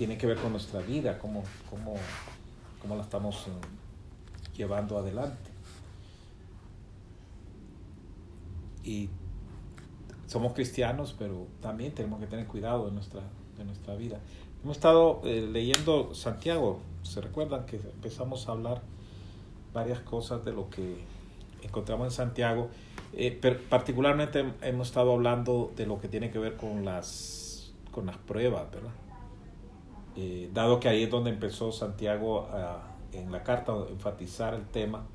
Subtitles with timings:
[0.00, 1.94] tiene que ver con nuestra vida, cómo, cómo,
[2.80, 3.50] cómo la estamos eh,
[4.56, 5.50] llevando adelante.
[8.82, 9.10] Y
[10.26, 13.20] somos cristianos, pero también tenemos que tener cuidado de nuestra,
[13.58, 14.18] de nuestra vida.
[14.64, 18.80] Hemos estado eh, leyendo Santiago, se recuerdan que empezamos a hablar
[19.74, 21.04] varias cosas de lo que
[21.62, 22.70] encontramos en Santiago,
[23.12, 28.06] eh, pero particularmente hemos estado hablando de lo que tiene que ver con las, con
[28.06, 28.92] las pruebas, ¿verdad?
[30.22, 32.46] Eh, dado que ahí es donde empezó Santiago
[33.14, 35.06] en la carta a enfatizar el tema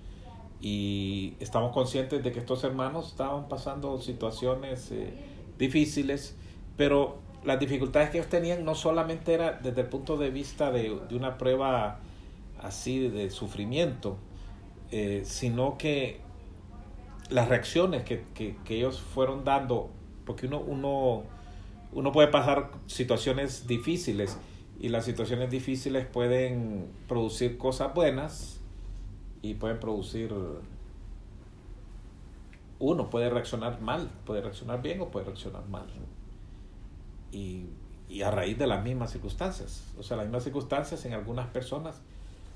[0.59, 5.13] y estamos conscientes de que estos hermanos estaban pasando situaciones eh,
[5.59, 6.35] difíciles,
[6.75, 10.99] pero las dificultades que ellos tenían no solamente era desde el punto de vista de,
[11.07, 11.99] de una prueba
[12.63, 14.17] así de sufrimiento,
[14.89, 16.21] eh, sino que
[17.29, 19.91] las reacciones que, que, que, ellos fueron dando,
[20.25, 21.25] porque uno, uno,
[21.91, 24.39] uno puede pasar situaciones difíciles
[24.79, 28.59] y las situaciones difíciles pueden producir cosas buenas
[29.41, 30.33] y pueden producir
[32.79, 35.87] uno puede reaccionar mal, puede reaccionar bien o puede reaccionar mal.
[37.31, 37.65] Y,
[38.09, 39.83] y, a raíz de las mismas circunstancias.
[39.97, 42.01] O sea, las mismas circunstancias en algunas personas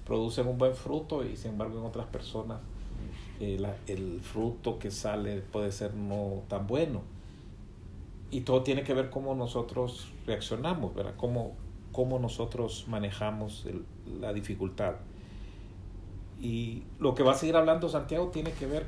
[0.05, 2.59] producen un buen fruto y sin embargo en otras personas
[3.39, 7.01] eh, el fruto que sale puede ser no tan bueno.
[8.31, 11.13] Y todo tiene que ver cómo nosotros reaccionamos, ¿verdad?
[11.17, 11.53] Cómo,
[11.91, 13.65] cómo nosotros manejamos
[14.19, 14.95] la dificultad.
[16.39, 18.87] Y lo que va a seguir hablando Santiago tiene que ver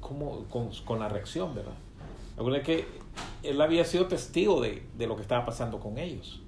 [0.00, 1.74] cómo, con, con la reacción, ¿verdad?
[2.36, 2.86] Recuerden que
[3.42, 6.42] él había sido testigo de, de, lo que estaba pasando con ellos.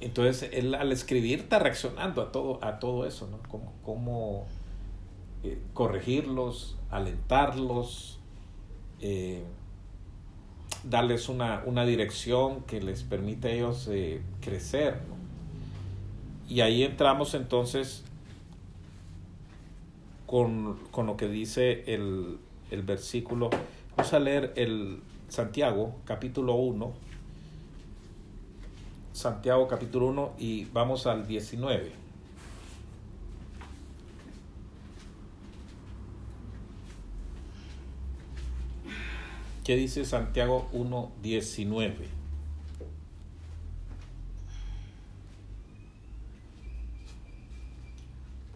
[0.00, 3.38] Entonces, él al escribir está reaccionando a todo, a todo eso, ¿no?
[3.48, 4.46] Cómo, cómo
[5.42, 8.18] eh, corregirlos, alentarlos,
[9.00, 9.44] eh,
[10.84, 14.98] darles una, una, dirección que les permite a ellos eh, crecer.
[16.48, 18.04] Y ahí entramos entonces
[20.26, 22.38] con, con lo que dice el,
[22.70, 23.50] el, versículo.
[23.96, 26.92] Vamos a leer el Santiago, capítulo 1.
[29.12, 32.07] Santiago, capítulo 1, y vamos al 19.
[39.68, 42.08] ¿Qué dice Santiago 1, 19?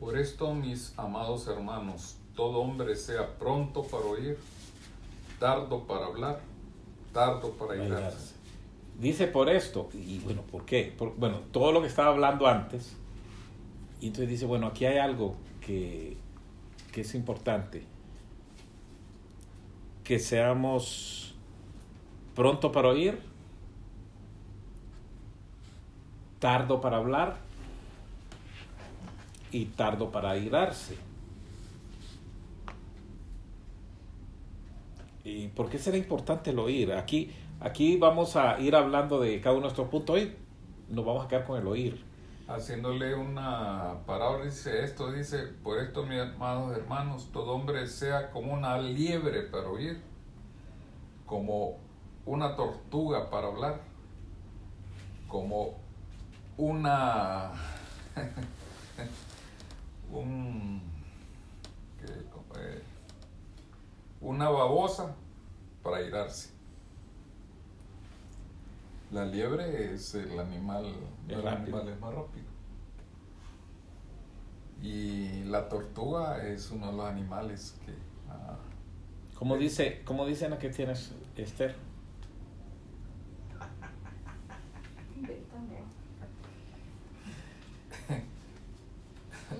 [0.01, 4.39] Por esto, mis amados hermanos, todo hombre sea pronto para oír,
[5.39, 6.41] tardo para hablar,
[7.13, 8.35] tardo para irarse.
[8.99, 10.95] Dice por esto, y bueno, ¿por qué?
[10.97, 12.97] Por, bueno, todo lo que estaba hablando antes,
[14.01, 16.17] y entonces dice, bueno, aquí hay algo que,
[16.91, 17.92] que es importante,
[20.05, 21.35] que seamos
[22.35, 23.21] pronto para oír,
[26.39, 27.39] tardo para hablar,
[29.53, 30.97] y tardo para irarse.
[35.25, 36.93] ¿Y por qué será importante el oír?
[36.93, 37.31] Aquí,
[37.61, 40.17] aquí vamos a ir hablando de cada uno de nuestros puntos.
[40.17, 40.33] Hoy
[40.89, 42.12] nos vamos a quedar con el oír.
[42.55, 48.53] Haciéndole una parábola, dice esto, dice, por esto, mis amados hermanos, todo hombre sea como
[48.53, 50.03] una liebre para oír,
[51.25, 51.79] como
[52.27, 53.81] una tortuga para hablar,
[55.29, 55.79] como
[56.59, 57.53] una...
[60.13, 60.83] un,
[62.05, 62.83] eh,
[64.21, 65.15] una babosa
[65.83, 66.51] para irarse.
[69.13, 70.87] La liebre es el animal,
[71.29, 72.47] Es el animal es más rápido.
[74.81, 77.93] Y la tortuga es uno de los animales que...
[78.31, 78.57] ah,
[79.39, 81.77] ¿Cómo dice, cómo dice la que tienes, Esther?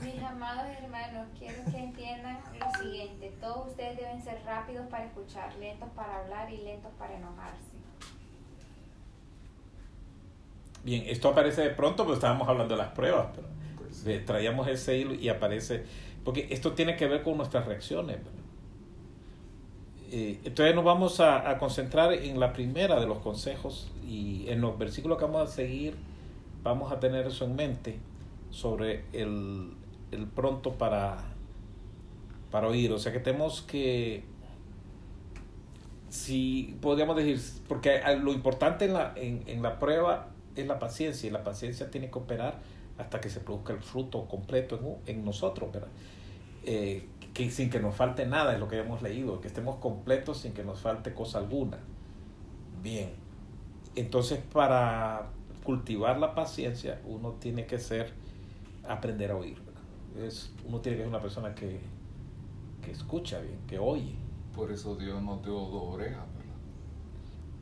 [0.03, 3.33] Mis amados hermanos, quiero que entiendan lo siguiente.
[3.39, 7.72] Todos ustedes deben ser rápidos para escuchar, lentos para hablar y lentos para enojarse.
[10.85, 13.47] Bien, esto aparece de pronto, pero estábamos hablando de las pruebas, pero
[13.77, 15.85] pues, de- traíamos ese hilo y aparece,
[16.25, 18.19] porque esto tiene que ver con nuestras reacciones.
[20.11, 24.61] Eh, entonces nos vamos a, a concentrar en la primera de los consejos y en
[24.61, 25.95] los versículos que vamos a seguir
[26.63, 27.99] vamos a tener eso en mente
[28.51, 29.73] sobre el,
[30.13, 31.19] el pronto para,
[32.51, 32.93] para oír.
[32.93, 34.25] O sea que tenemos que,
[36.09, 41.29] si podríamos decir, porque lo importante en la, en, en la prueba es la paciencia
[41.29, 42.61] y la paciencia tiene que operar
[42.99, 45.89] hasta que se produzca el fruto completo en, en nosotros, ¿verdad?
[46.65, 50.39] Eh, que sin que nos falte nada es lo que hemos leído, que estemos completos
[50.39, 51.79] sin que nos falte cosa alguna.
[52.83, 53.11] Bien,
[53.97, 55.31] entonces para
[55.65, 58.13] cultivar la paciencia, uno tiene que ser,
[58.87, 59.59] aprender a oír.
[60.19, 61.81] Es, uno tiene que ser una persona que,
[62.85, 64.15] que escucha bien, que oye.
[64.55, 66.25] Por eso Dios nos dio dos orejas.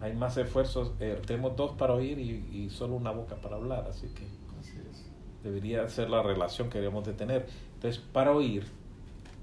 [0.00, 3.86] Hay más esfuerzos, eh, tenemos dos para oír y, y, solo una boca para hablar,
[3.86, 4.24] así que
[4.58, 5.04] Así es.
[5.42, 7.46] debería ser la relación que debemos de tener.
[7.74, 8.64] Entonces, para oír,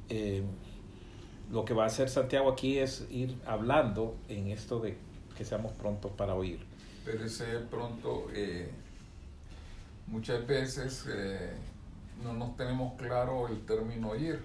[0.09, 0.43] eh,
[1.51, 4.97] lo que va a hacer Santiago aquí es ir hablando en esto de
[5.37, 6.59] que seamos prontos para oír.
[7.05, 8.71] Pero ese pronto, eh,
[10.07, 11.05] muchas veces
[12.23, 14.41] no nos tenemos claro el término oír.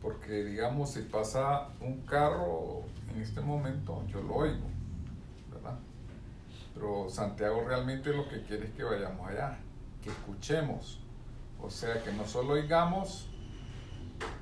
[0.00, 2.82] Porque digamos, si pasa un carro
[3.12, 4.73] en este momento, yo lo oigo.
[6.74, 9.58] Pero Santiago realmente lo que quiere es que vayamos allá,
[10.02, 11.00] que escuchemos.
[11.60, 13.28] O sea, que no solo oigamos,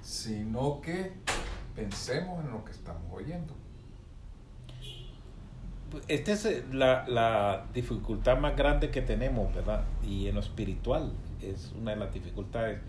[0.01, 1.13] sino que
[1.77, 3.55] pensemos en lo que estamos oyendo.
[6.09, 9.85] Esta es eh, la, la dificultad más grande que tenemos, ¿verdad?
[10.03, 11.13] Y en lo espiritual
[11.43, 12.81] es una de las dificultades.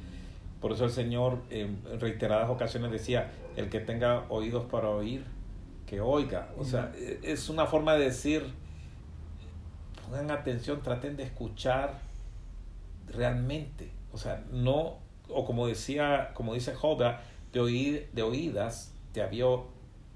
[0.61, 5.25] Por eso el Señor en reiteradas ocasiones decía, el que tenga oídos para oír,
[5.85, 6.49] que oiga.
[6.57, 8.53] O sea, e- es una forma de decir,
[10.05, 11.99] pongan atención, traten de escuchar
[13.07, 13.91] realmente.
[14.11, 17.21] O sea, no, o como decía, como dice Joda,
[17.51, 19.45] de, oír, de oídas te había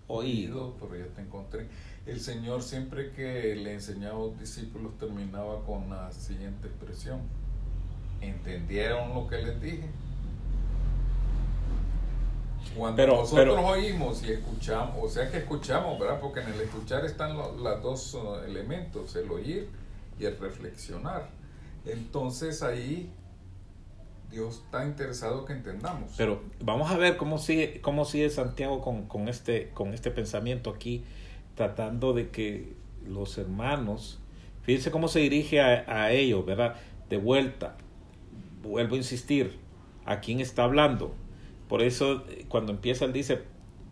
[0.07, 0.75] oído.
[0.79, 1.67] pero ya te encontré.
[2.05, 7.21] El Señor siempre que le enseñaba a los discípulos terminaba con la siguiente expresión.
[8.21, 9.89] ¿Entendieron lo que les dije?
[12.77, 16.19] Cuando Pero- nosotros pero- oímos y escuchamos, o sea que escuchamos, ¿verdad?
[16.19, 19.67] Porque en el escuchar están los los dos uh, elementos, el oír
[20.19, 21.29] y el reflexionar.
[21.85, 23.09] Entonces ahí
[24.29, 26.11] Dios está interesado que entendamos.
[26.17, 30.69] Pero vamos a ver cómo sigue, cómo sigue Santiago con, con, este, con este pensamiento
[30.69, 31.05] aquí,
[31.55, 32.73] tratando de que
[33.07, 34.19] los hermanos,
[34.63, 36.75] fíjense cómo se dirige a, a ellos, ¿verdad?
[37.09, 37.77] De vuelta,
[38.61, 39.57] vuelvo a insistir,
[40.05, 41.15] ¿a quién está hablando?
[41.67, 43.41] Por eso eh, cuando empieza él dice,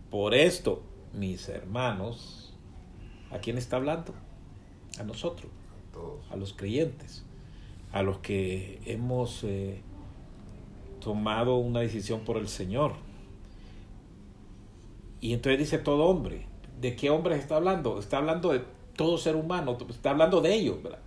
[0.10, 0.84] por esto,
[1.14, 2.54] mis hermanos,
[3.32, 4.14] ¿a quién está hablando?
[5.00, 5.52] A nosotros
[5.92, 6.20] Todos.
[6.32, 7.26] a los creyentes,
[7.92, 9.82] a los que hemos eh,
[11.02, 12.94] tomado una decisión por el Señor.
[15.20, 16.48] Y entonces dice todo hombre.
[16.80, 18.00] ¿De qué hombre está hablando?
[18.00, 18.62] Está hablando de
[18.96, 21.00] todo ser humano, está hablando de ellos, ¿verdad?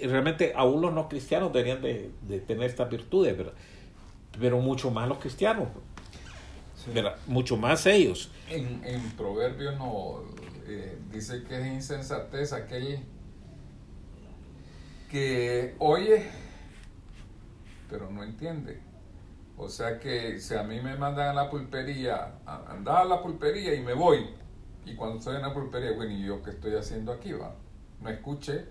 [0.00, 3.54] Y Realmente aún los no cristianos deberían de, de tener estas virtudes, ¿verdad?
[4.40, 5.68] Pero mucho más los cristianos.
[7.26, 8.30] Mucho más ellos.
[8.48, 10.22] En, en Proverbios no
[10.66, 13.00] eh, dice que es insensatez aquel
[15.10, 16.26] que oye
[17.90, 18.80] pero no entiende.
[19.56, 23.22] O sea que si a mí me mandan a la pulpería, a- anda a la
[23.22, 24.26] pulpería y me voy.
[24.84, 27.32] Y cuando estoy en la pulpería, bueno, ¿y yo qué estoy haciendo aquí?
[27.32, 27.54] va?
[28.00, 28.66] No escuché.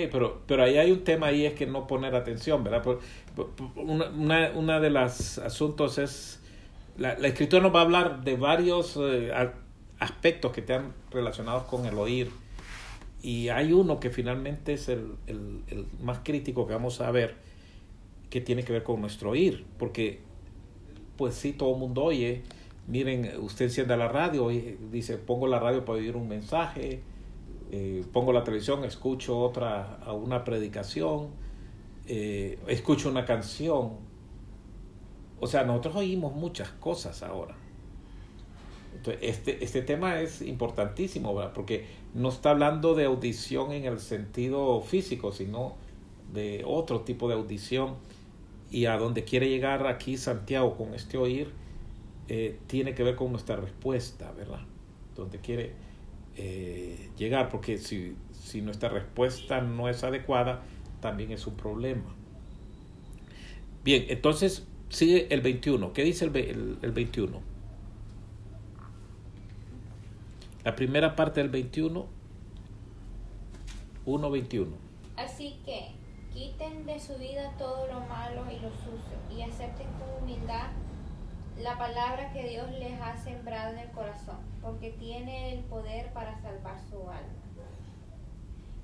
[0.00, 2.82] Sí, pero, pero ahí hay un tema ahí es que no poner atención, ¿verdad?
[2.82, 3.00] Por-
[3.76, 6.40] una, una, una de los asuntos es,
[6.96, 9.30] la, la escritura nos va a hablar de varios eh,
[9.98, 12.30] aspectos que están relacionados con el oír.
[13.22, 17.34] Y hay uno que finalmente es el, el, el más crítico que vamos a ver,
[18.30, 19.66] que tiene que ver con nuestro oír.
[19.78, 20.20] Porque,
[21.18, 22.42] pues sí, todo el mundo oye.
[22.86, 27.02] Miren, usted enciende la radio y dice, pongo la radio para oír un mensaje,
[27.72, 31.28] eh, pongo la televisión, escucho otra, una predicación,
[32.06, 33.92] eh, escucho una canción.
[35.38, 37.54] O sea, nosotros oímos muchas cosas ahora.
[38.96, 41.52] Entonces, este, este tema es importantísimo, ¿verdad?
[41.54, 45.76] Porque no está hablando de audición en el sentido físico, sino
[46.32, 47.94] de otro tipo de audición.
[48.70, 51.52] Y a donde quiere llegar aquí Santiago con este oír,
[52.28, 54.60] eh, tiene que ver con nuestra respuesta, ¿verdad?
[55.14, 55.89] Donde quiere
[56.36, 60.62] eh, llegar, porque si, si nuestra respuesta no es adecuada,
[61.00, 62.14] también es un problema.
[63.84, 65.92] Bien, entonces sigue el 21.
[65.92, 67.40] ¿Qué dice el, el, el 21?
[70.64, 72.06] La primera parte del 21,
[74.06, 74.66] 1.21.
[75.16, 75.92] Así que
[76.32, 80.70] quiten de su vida todo lo malo y lo sucio y acepten con humildad
[81.62, 86.40] la palabra que Dios les ha sembrado en el corazón, porque tiene el poder para
[86.40, 87.40] salvar su alma.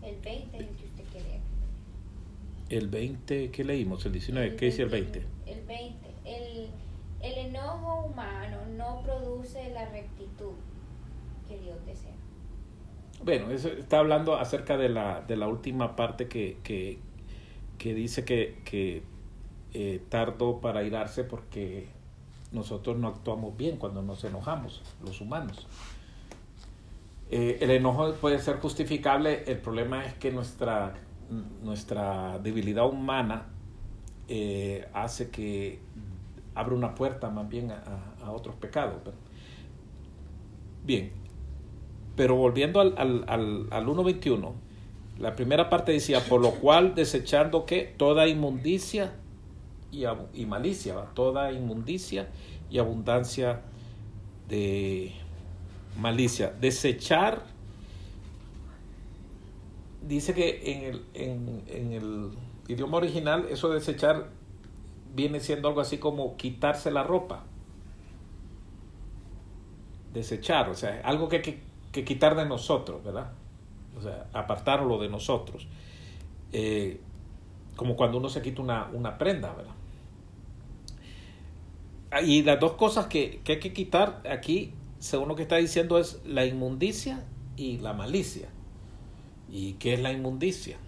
[0.03, 1.41] El 20 es el que usted quiere.
[2.69, 4.05] El 20, ¿qué leímos?
[4.07, 5.23] El 19, ¿qué dice el 20?
[5.47, 6.09] El 20.
[6.25, 6.69] El,
[7.23, 10.53] el enojo humano no produce la rectitud
[11.49, 12.15] que Dios desea.
[13.25, 16.99] Bueno, eso está hablando acerca de la, de la última parte que, que,
[17.79, 19.03] que dice que, que
[19.73, 21.96] eh, tardó para irarse porque
[22.57, 25.69] nosotros no actuamos bien cuando nos enojamos, los humanos.
[27.31, 30.95] Eh, el enojo puede ser justificable, el problema es que nuestra
[31.63, 33.47] nuestra debilidad humana
[34.29, 35.81] eh, hace que
[36.55, 38.97] abra una puerta más bien a, otros pecados.
[40.85, 41.13] Bien,
[42.17, 44.53] pero volviendo al, al, al, al 1.21,
[45.19, 49.13] la primera parte decía, por lo cual desechando que toda inmundicia
[49.91, 52.29] y, y malicia, toda inmundicia
[52.71, 53.63] y abundancia
[54.49, 55.13] de
[55.99, 56.53] malicia.
[56.61, 57.43] Desechar,
[60.07, 62.31] dice que en el, en, en el
[62.69, 64.29] idioma original eso de desechar
[65.15, 67.45] viene siendo algo así como quitarse la ropa.
[70.13, 71.61] Desechar, o sea, algo que hay que,
[71.93, 73.33] que quitar de nosotros, ¿verdad?
[73.97, 75.67] o sea, apartarlo de nosotros.
[76.53, 77.01] Eh,
[77.75, 79.75] como cuando uno se quita una, una, prenda, ¿verdad?
[82.25, 85.99] Y las dos cosas que, que hay que quitar aquí, según lo que está diciendo,
[85.99, 87.25] es la inmundicia
[87.57, 88.49] y la malicia.
[89.51, 90.79] ¿Y qué es la inmundicia?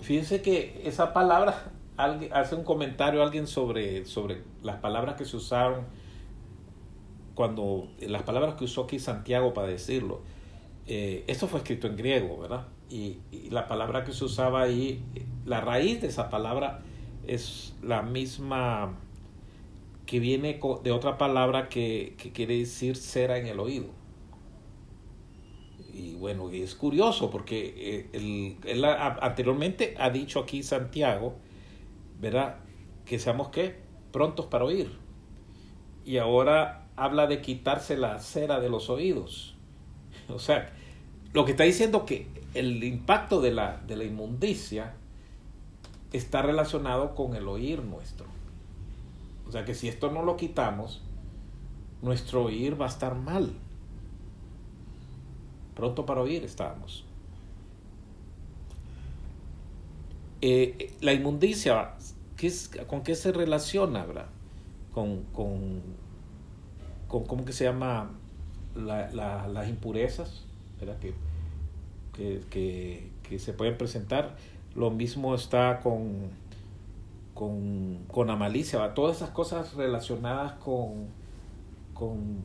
[0.00, 5.36] Fíjense que esa palabra alguien, hace un comentario alguien sobre, sobre las palabras que se
[5.36, 5.86] usaron
[7.34, 10.20] cuando las palabras que usó aquí Santiago para decirlo.
[10.86, 12.66] Eh, esto fue escrito en griego, ¿verdad?
[12.90, 13.18] Y,
[13.50, 15.02] la palabra que se usaba ahí,
[15.44, 16.82] la raíz de esa palabra
[17.26, 18.98] es la misma
[20.06, 23.86] que viene de otra palabra que, que quiere decir cera en el oído.
[25.92, 28.56] Y bueno, es curioso porque eh,
[29.20, 31.36] anteriormente ha dicho aquí Santiago
[32.20, 32.56] ¿verdad?
[33.04, 33.76] Que seamos qué?
[34.12, 34.90] Prontos para oír.
[36.04, 39.50] Y ahora habla de quitarse la cera de los oídos.
[40.28, 40.72] O sea,
[41.34, 44.94] lo que está diciendo que el impacto de la, de la inmundicia
[46.12, 48.26] está relacionado con el oír nuestro.
[49.46, 51.02] O sea que si esto no lo quitamos,
[52.00, 53.52] nuestro oír va a estar mal.
[55.74, 57.04] Pronto para oír estamos.
[60.40, 61.94] Eh, la inmundicia
[62.86, 64.26] ¿con qué se relaciona, verdad?
[64.92, 65.82] Con, con,
[67.08, 68.10] con ¿cómo que se llama?
[68.74, 70.43] las impurezas,
[72.12, 74.36] Que, que, que, se pueden presentar.
[74.74, 76.30] Lo mismo está con,
[77.34, 81.08] con, con la malicia, todas esas cosas relacionadas con,
[81.92, 82.42] con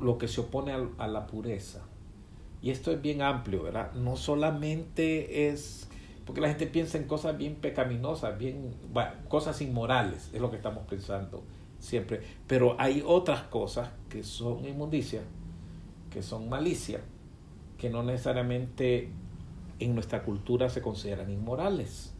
[0.00, 1.82] lo que se opone a, la pureza.
[2.60, 3.92] Y esto es bien amplio, ¿verdad?
[3.94, 5.88] No solamente es
[6.24, 8.74] porque la gente piensa en cosas bien pecaminosas, bien,
[9.28, 11.42] cosas inmorales, es lo que estamos pensando
[11.78, 12.22] siempre.
[12.46, 15.22] Pero hay otras cosas que son inmundicia,
[16.10, 17.00] que son malicia,
[17.82, 19.10] que no necesariamente
[19.78, 22.14] en nuestra cultura se consideran inmorales.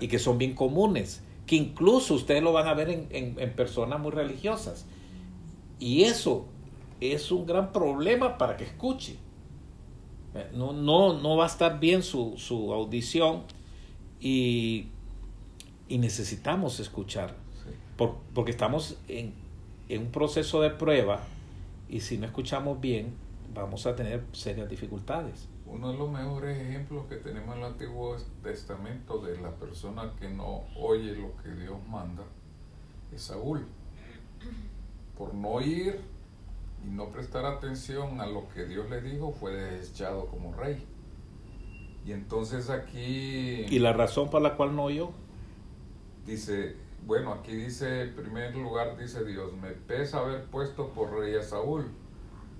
[0.00, 4.00] y que son bien comunes, que incluso ustedes lo van a ver en, en personas
[4.00, 4.84] muy religiosas.
[5.78, 6.46] Y eso
[7.00, 9.16] es un gran problema para que escuche
[10.54, 13.42] no, no, no va a estar bien su, su audición
[14.20, 14.88] y,
[15.88, 17.34] y, necesitamos escuchar,
[18.34, 19.32] porque estamos en,
[19.88, 21.22] en, un proceso de prueba
[21.88, 23.14] y si no escuchamos bien
[23.54, 25.48] vamos a tener serias dificultades.
[25.66, 30.28] Uno de los mejores ejemplos que tenemos en el Antiguo Testamento de la persona que
[30.28, 32.24] no oye lo que Dios manda
[33.12, 33.66] es Saúl.
[35.16, 36.00] Por no oír
[36.86, 40.86] y no prestar atención a lo que Dios le dijo, fue desechado como rey.
[42.06, 43.66] Y entonces aquí...
[43.68, 45.10] ¿Y la razón por la cual no oyó?
[46.24, 46.76] Dice,
[47.06, 51.42] bueno, aquí dice, en primer lugar dice Dios, me pesa haber puesto por rey a
[51.42, 51.90] Saúl,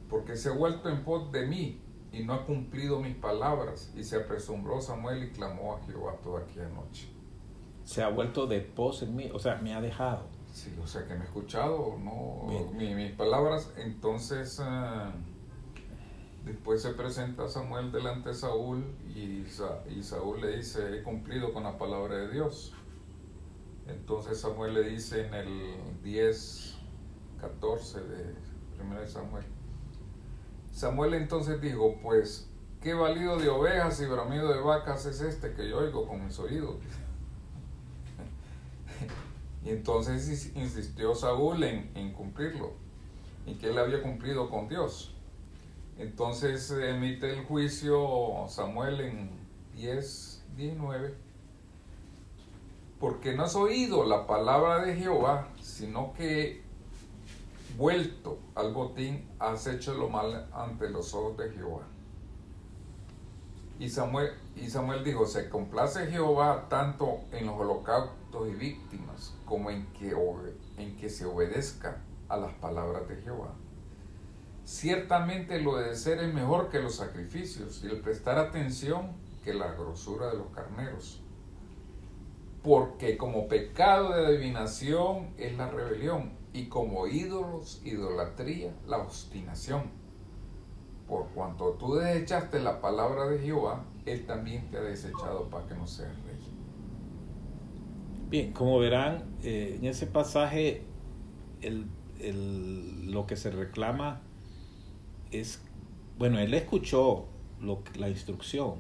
[0.09, 1.81] porque se ha vuelto en pos de mí
[2.13, 3.93] y no ha cumplido mis palabras.
[3.97, 7.09] Y se apresumbró Samuel y clamó a Jehová toda aquella noche.
[7.85, 10.27] Se ha vuelto de pos en mí, o sea, me ha dejado.
[10.53, 13.73] Sí, o sea que me he escuchado, no mis palabras.
[13.77, 15.13] Entonces, ah,
[16.45, 18.85] después se presenta Samuel delante de Saúl
[19.15, 19.45] y,
[19.91, 22.75] y Saúl le dice, he cumplido con la palabra de Dios.
[23.87, 26.79] Entonces Samuel le dice en el 10,
[27.41, 28.35] 14 de
[28.83, 29.58] 1 de Samuel.
[30.79, 32.49] Samuel entonces dijo, pues,
[32.81, 36.39] ¿qué valido de ovejas y bramido de vacas es este que yo oigo con mis
[36.39, 36.77] oídos?
[39.65, 42.75] Y entonces insistió Saúl en, cumplirlo
[43.45, 45.17] y que él había cumplido con Dios.
[45.99, 49.31] Entonces emite el juicio Samuel en
[49.75, 51.13] 10, 19.
[53.01, 56.63] Porque no has oído la palabra de Jehová, sino que
[57.79, 61.87] vuelto al botín has hecho lo mal ante los ojos de Jehová.
[63.79, 70.13] Y Samuel, dijo, se complace Jehová tanto en los holocaustos y víctimas como en que,
[70.77, 73.55] en que se obedezca a las palabras de Jehová.
[74.65, 79.13] Ciertamente el obedecer es mejor que los sacrificios y el prestar atención
[79.45, 81.23] que la grosura de los carneros.
[82.65, 89.83] Porque como pecado de adivinación es la rebelión y como ídolos, idolatría, la obstinación.
[91.07, 95.75] Por cuanto tú desechaste la palabra de Jehová, Él también te ha desechado para que
[95.75, 96.37] no seas rey.
[98.31, 100.83] Bien, como verán, eh, en ese pasaje
[101.63, 101.87] el,
[102.21, 104.21] el, lo que se reclama
[105.31, 105.63] es,
[106.19, 107.27] bueno, él escuchó
[107.61, 108.75] lo, la instrucción,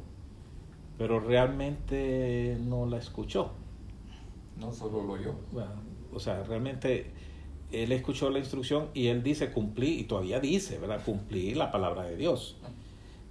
[0.98, 3.52] pero realmente no la escuchó.
[4.58, 5.34] No solo lo oyó.
[5.52, 5.70] Bueno,
[6.12, 7.12] o sea, realmente
[7.72, 11.02] él escuchó la instrucción y él dice cumplí, y todavía dice, ¿verdad?
[11.04, 12.56] Cumplí la palabra de Dios.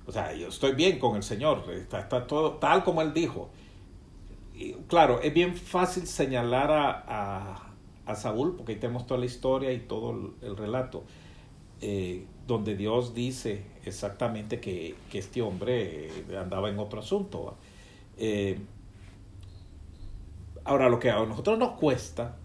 [0.05, 3.49] O sea, yo estoy bien con el Señor, está, todo tal como él dijo.
[4.87, 7.73] Claro, es bien fácil señalar a, a,
[8.05, 11.03] a, Saúl, porque ahí tenemos toda la historia y todo el, el relato,
[11.81, 17.55] eh, donde Dios dice exactamente que, que este hombre andaba en otro asunto.
[18.17, 18.59] Eh,
[20.63, 22.37] ahora, lo que a nosotros nos cuesta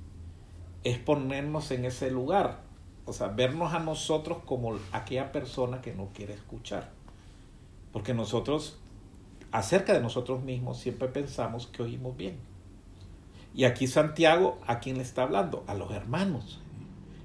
[0.85, 2.61] es ponernos en ese lugar,
[3.05, 6.91] o sea, vernos a nosotros como aquella persona que no quiere escuchar.
[7.93, 8.79] Porque nosotros,
[9.51, 12.39] acerca de nosotros mismos, siempre pensamos que oímos bien.
[13.55, 15.62] Y aquí Santiago, ¿a quién le está hablando?
[15.67, 16.61] A los hermanos.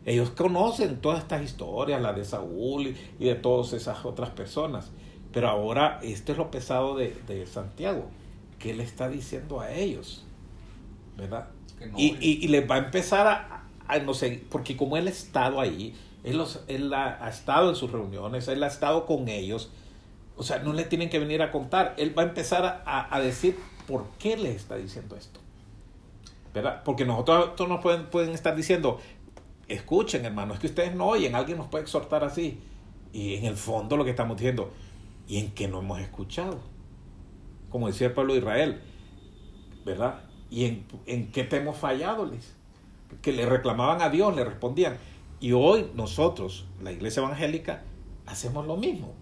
[0.06, 4.92] Ellos conocen todas estas historias, la de Saúl y, de todas esas otras personas.
[5.32, 8.06] Pero ahora, esto es lo pesado de, de Santiago.
[8.60, 10.26] ¿Qué le está diciendo a ellos?
[11.18, 11.50] ¿Verdad?
[11.80, 15.08] No, y, y, y, les va a empezar a, a, no sé, porque como él
[15.08, 19.06] ha estado ahí, él, los, él ha, ha, estado en sus reuniones, él ha estado
[19.06, 19.72] con ellos,
[20.36, 23.20] o sea, no le tienen que venir a contar, él va a empezar a, a
[23.22, 23.58] decir
[23.88, 25.40] por qué le está diciendo esto.
[26.54, 26.82] ¿Verdad?
[26.84, 29.00] Porque nosotros, nosotros nos pueden, pueden estar diciendo,
[29.68, 32.60] escuchen hermano, es que ustedes no oyen, alguien nos puede exhortar así.
[33.14, 34.72] Y en el fondo lo que estamos diciendo,
[35.28, 36.60] ¿y en qué no hemos escuchado?
[37.70, 38.82] Como decía el pueblo de Israel,
[39.86, 40.22] ¿verdad?
[40.50, 42.30] ¿Y en, en qué te hemos fallado?
[43.22, 44.98] Que le reclamaban a Dios, le respondían.
[45.40, 47.84] Y hoy nosotros, la iglesia evangélica,
[48.26, 49.14] hacemos lo mismo.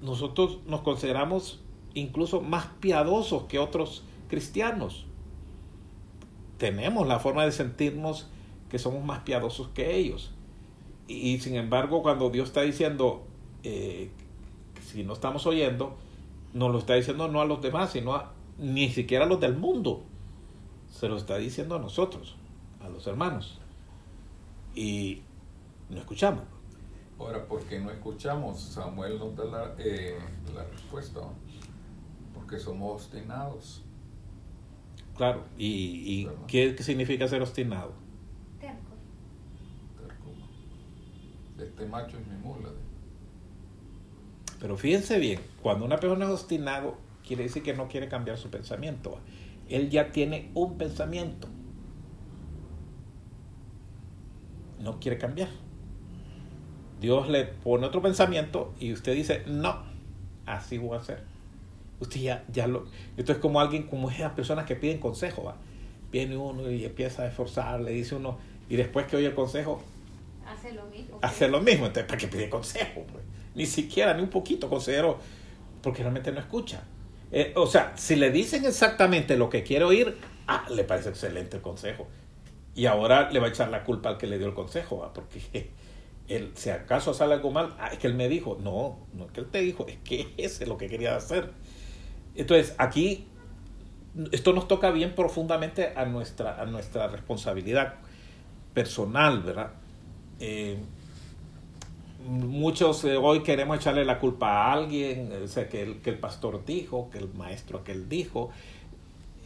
[0.00, 1.60] Nosotros nos consideramos
[1.94, 5.06] incluso más piadosos que otros cristianos.
[6.56, 8.28] Tenemos la forma de sentirnos
[8.70, 10.32] que somos más piadosos que ellos.
[11.08, 13.24] Y, y sin embargo, cuando Dios está diciendo,
[13.64, 14.10] eh,
[14.82, 15.96] si no estamos oyendo,
[16.54, 19.56] nos lo está diciendo no a los demás, sino a, ni siquiera a los del
[19.56, 20.04] mundo
[20.98, 22.34] se lo está diciendo a nosotros,
[22.80, 23.60] a los hermanos.
[24.74, 25.22] Y
[25.88, 26.42] no escuchamos.
[27.20, 28.60] Ahora, ¿por qué no escuchamos?
[28.60, 30.18] Samuel nos da la, eh,
[30.52, 31.20] la respuesta.
[32.34, 33.84] Porque somos obstinados.
[35.16, 35.66] Claro, ¿y,
[36.22, 37.92] y ¿qué, qué significa ser obstinado?
[38.58, 38.96] Terco.
[40.00, 40.30] Terco.
[41.62, 42.70] Este macho es mi mula.
[44.58, 48.50] Pero fíjense bien, cuando una persona es obstinado, quiere decir que no quiere cambiar su
[48.50, 49.20] pensamiento
[49.68, 51.48] él ya tiene un pensamiento.
[54.80, 55.48] No quiere cambiar.
[57.00, 59.82] Dios le pone otro pensamiento y usted dice, no,
[60.46, 61.22] así voy a hacer.
[62.00, 62.86] Usted ya, ya lo...
[63.16, 65.56] Esto es como alguien, como esas personas que piden consejo, ¿va?
[66.10, 69.82] Viene uno y empieza a esforzar, le dice uno, y después que oye el consejo,
[70.46, 71.18] hace lo mismo.
[71.22, 73.04] Hace lo mismo, entonces, ¿para qué pide consejo?
[73.12, 73.24] Pues?
[73.54, 75.18] Ni siquiera, ni un poquito consejero,
[75.82, 76.82] porque realmente no escucha.
[77.30, 81.56] Eh, o sea, si le dicen exactamente lo que quiere oír, ah, le parece excelente
[81.56, 82.06] el consejo.
[82.74, 85.70] Y ahora le va a echar la culpa al que le dio el consejo, porque
[86.28, 88.58] él, si acaso sale algo mal, ah, es que él me dijo.
[88.62, 91.50] No, no es que él te dijo, es que ese es lo que quería hacer.
[92.34, 93.26] Entonces, aquí,
[94.32, 97.96] esto nos toca bien profundamente a nuestra, a nuestra responsabilidad
[98.74, 99.72] personal, ¿verdad?
[100.40, 100.78] Eh,
[102.28, 106.18] muchos eh, hoy queremos echarle la culpa a alguien, o sea, que, el, que el
[106.18, 108.50] pastor dijo, que el maestro aquel dijo,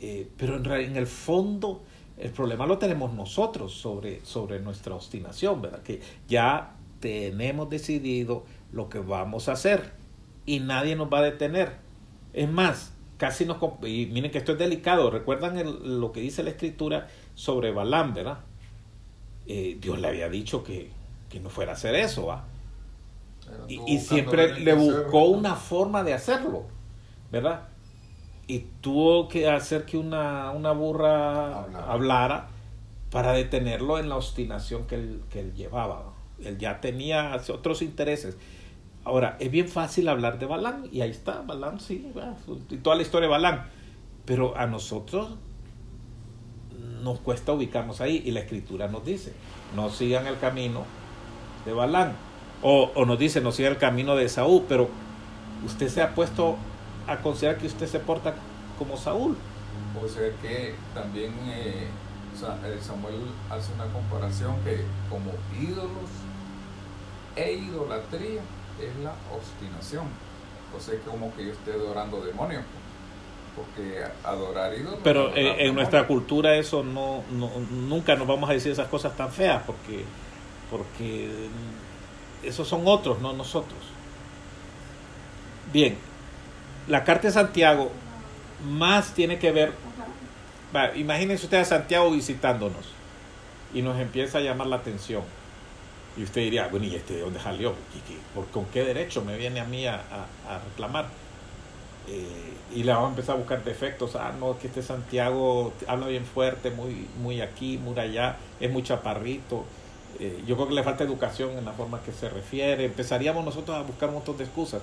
[0.01, 1.83] eh, pero en, en, el fondo
[2.18, 5.83] el problema lo tenemos nosotros sobre, sobre nuestra obstinación, ¿verdad?
[5.83, 9.92] Que ya tenemos decidido lo que vamos a hacer
[10.45, 11.77] y nadie nos va a detener.
[12.33, 13.59] Es más, casi nos...
[13.85, 18.14] Y miren que esto es delicado, recuerdan el, lo que dice la escritura sobre Balaam,
[18.14, 18.38] ¿verdad?
[19.47, 20.90] Eh, Dios le había dicho que,
[21.29, 22.47] que no fuera a hacer eso, ¿va?
[23.69, 26.65] Y, y, siempre le buscó una forma de hacerlo,
[27.31, 27.69] ¿verdad?
[28.47, 31.93] Y tuvo que hacer que una, una burra hablara.
[31.93, 32.49] hablara.
[33.11, 36.12] para detenerlo en la obstinación que él, que él llevaba.
[36.43, 38.37] Él ya tenía otros intereses.
[39.05, 42.12] Ahora, es bien fácil hablar de Balán, y ahí está, Balán, sí,
[42.71, 43.67] y toda la historia de Balán.
[44.25, 45.37] Pero a nosotros
[47.03, 49.33] nos cuesta ubicarnos ahí y la escritura nos dice,
[49.75, 50.85] no sigan el camino
[51.67, 52.17] de Balán.
[52.62, 54.88] O, o nos dice, no sigan el camino de Saúl, pero
[55.64, 56.57] usted se ha puesto
[57.07, 58.35] a considerar que usted se porta
[58.79, 59.37] como Saúl.
[60.03, 66.11] O sea que también eh, eh, Samuel hace una comparación que como ídolos
[67.37, 68.40] e idolatría
[68.81, 70.07] es la obstinación.
[70.77, 72.62] O sea, como que yo esté adorando demonios.
[73.55, 75.01] Porque adorar ídolos.
[75.05, 79.14] Pero eh, en nuestra cultura eso no, no, nunca nos vamos a decir esas cosas
[79.14, 80.05] tan feas porque,
[80.70, 81.48] porque
[82.43, 83.79] esos son otros, no nosotros.
[85.73, 85.97] Bien,
[86.89, 87.91] la carta de Santiago
[88.69, 89.73] más tiene que ver,
[90.97, 92.93] imagínense usted a Santiago visitándonos
[93.75, 95.23] y nos empieza a llamar la atención.
[96.17, 97.75] Y usted diría, bueno, ¿y este de dónde salió?
[98.35, 100.03] ¿Por, ¿Con qué derecho me viene a mí a,
[100.71, 101.07] reclamar?
[102.09, 104.15] Eh, y le vamos a empezar a buscar defectos.
[104.17, 108.83] Ah, no, que este Santiago habla bien fuerte, muy, muy aquí, muy allá, es muy
[108.83, 109.65] chaparrito.
[110.20, 112.85] Eh, yo creo que le falta educación en la forma que se refiere.
[112.85, 114.83] Empezaríamos nosotros a buscar un montón de excusas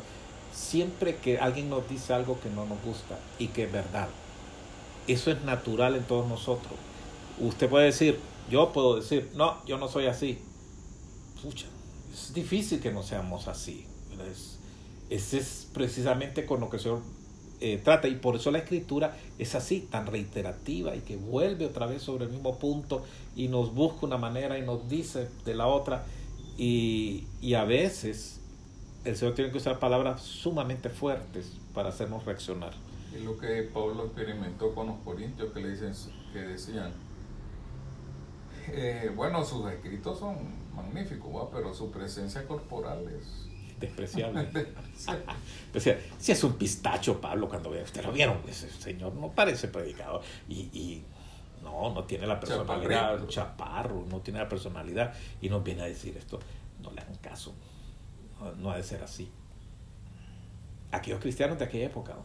[0.53, 4.07] siempre que alguien nos dice algo que no nos gusta y que es verdad.
[5.07, 6.73] Eso es natural en todos nosotros.
[7.39, 10.39] Usted puede decir, yo puedo decir, no, yo no soy así.
[11.41, 11.67] Pucha,
[12.13, 13.85] es difícil que no seamos así.
[15.09, 17.01] Es, es precisamente con lo que el Señor
[17.61, 21.85] eh, trata y por eso la escritura es así, tan reiterativa y que vuelve otra
[21.85, 23.03] vez sobre el mismo punto
[23.35, 26.05] y nos busca una manera y nos dice de la otra
[26.57, 28.39] y, y a veces
[29.05, 32.73] el Señor tiene que usar palabras sumamente fuertes para hacernos reaccionar.
[33.15, 35.93] Y lo que Pablo experimentó con los corintios que le dicen
[36.31, 36.91] que decían,
[38.67, 40.35] eh, bueno, sus escritos son
[40.75, 43.48] magníficos, pero su presencia corporal es
[43.79, 44.49] despreciable.
[45.73, 49.67] Decía, si es un pistacho, Pablo, cuando ve, usted lo vieron, ese señor no parece
[49.67, 51.03] predicador y, y
[51.63, 56.15] no, no tiene la personalidad, chaparro, no tiene la personalidad y nos viene a decir
[56.17, 56.39] esto,
[56.81, 57.53] no le hagan caso
[58.57, 59.29] no ha de ser así.
[60.91, 62.15] Aquellos cristianos de aquella época.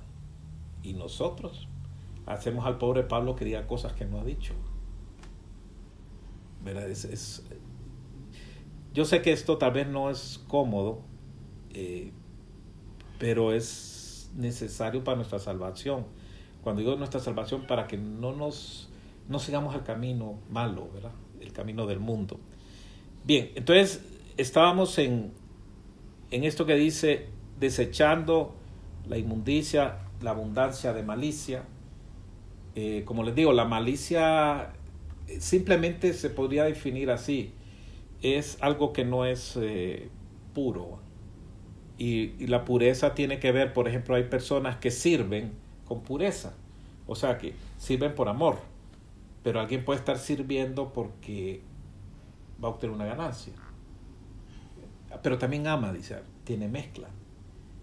[0.82, 1.68] Y nosotros
[2.26, 4.54] hacemos al pobre Pablo que diga cosas que no ha dicho.
[6.62, 6.88] ¿Verdad?
[6.88, 7.42] Es,
[8.92, 11.02] yo sé que esto tal vez no es cómodo,
[11.74, 12.12] eh,
[13.18, 16.06] pero es necesario para nuestra salvación.
[16.62, 18.88] Cuando digo nuestra salvación, para que no nos
[19.28, 21.12] no sigamos el camino malo, ¿verdad?
[21.40, 22.38] El camino del mundo.
[23.24, 24.02] Bien, entonces
[24.36, 25.32] estábamos en
[26.30, 27.26] en esto que dice,
[27.60, 28.54] desechando
[29.06, 31.64] la inmundicia, la abundancia de malicia.
[32.74, 34.72] Eh, como les digo, la malicia
[35.28, 37.52] eh, simplemente se podría definir así.
[38.20, 39.58] Es algo que no es
[40.54, 41.03] puro.
[41.96, 45.52] Y, la pureza tiene que ver, por ejemplo, hay personas que sirven
[45.86, 46.54] con pureza.
[47.06, 48.58] O sea, que sirven por amor.
[49.42, 51.60] Pero alguien puede estar sirviendo porque
[52.62, 53.52] va a obtener una ganancia
[55.22, 57.08] pero también ama, dice, tiene mezcla.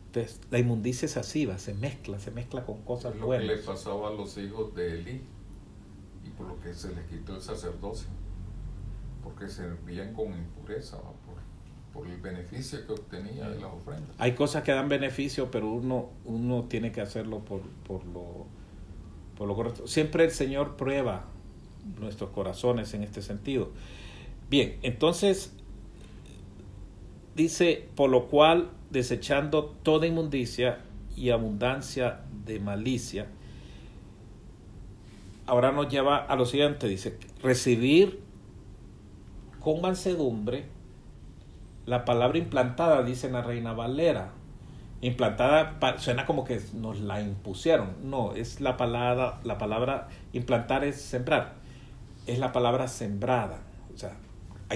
[0.07, 3.47] Entonces, la inmundicia es así, va, se mezcla, se mezcla con cosas lo buenas.
[3.47, 5.21] que le pasaba a los hijos de Eli
[6.23, 8.09] y por lo que se les quitó el sacerdocio,
[9.23, 10.97] porque servían con impureza,
[11.93, 14.15] por, el beneficio que obtenía de las ofrendas.
[14.17, 18.45] Hay cosas que dan beneficio, pero uno, uno tiene que hacerlo por, por, lo,
[19.37, 19.87] por lo correcto.
[19.87, 21.25] Siempre el Señor prueba
[21.99, 23.71] nuestros corazones en este sentido.
[24.49, 25.53] Bien, entonces
[27.35, 30.79] Dice, por lo cual, desechando toda inmundicia
[31.15, 33.27] y abundancia de malicia,
[35.45, 38.19] ahora nos lleva a lo siguiente, dice, recibir
[39.61, 40.65] con mansedumbre
[41.85, 44.31] la palabra implantada, dice la Reina Valera.
[45.01, 47.95] Implantada suena como que nos la impusieron.
[48.03, 51.53] No, es la palabra, la palabra implantar es sembrar.
[52.27, 53.61] Es la palabra sembrada.
[53.93, 54.15] O sea,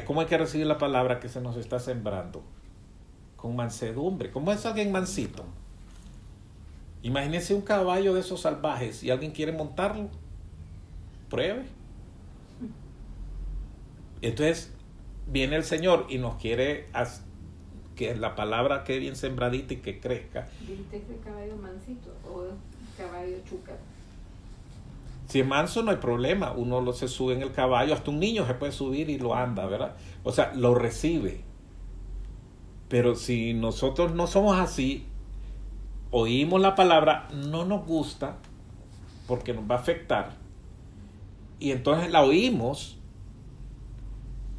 [0.04, 2.44] ¿Cómo hay que recibir la palabra que se nos está sembrando?
[3.38, 4.32] Con mansedumbre.
[4.32, 5.46] ¿Cómo es alguien mansito?
[7.02, 10.10] Imagínese un caballo de esos salvajes y alguien quiere montarlo.
[11.30, 11.66] Pruebe.
[14.22, 14.74] Entonces
[15.28, 16.88] viene el Señor y nos quiere
[17.96, 20.48] que la palabra quede bien sembradita y que crezca.
[20.68, 22.48] ¿Dijiste que caballo mansito o
[22.98, 23.78] caballo chúcar?
[25.28, 28.20] Si es manso no hay problema, uno lo se sube en el caballo, hasta un
[28.20, 29.96] niño se puede subir y lo anda, ¿verdad?
[30.24, 31.42] O sea, lo recibe.
[32.90, 35.06] Pero si nosotros no somos así,
[36.12, 38.38] oímos la palabra, no nos gusta,
[39.28, 40.38] porque nos va a afectar,
[41.60, 43.00] y entonces la oímos,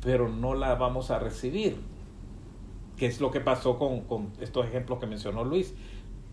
[0.07, 1.77] pero no la vamos a recibir.
[2.97, 5.75] ¿Qué es lo que pasó con, con estos ejemplos que mencionó Luis?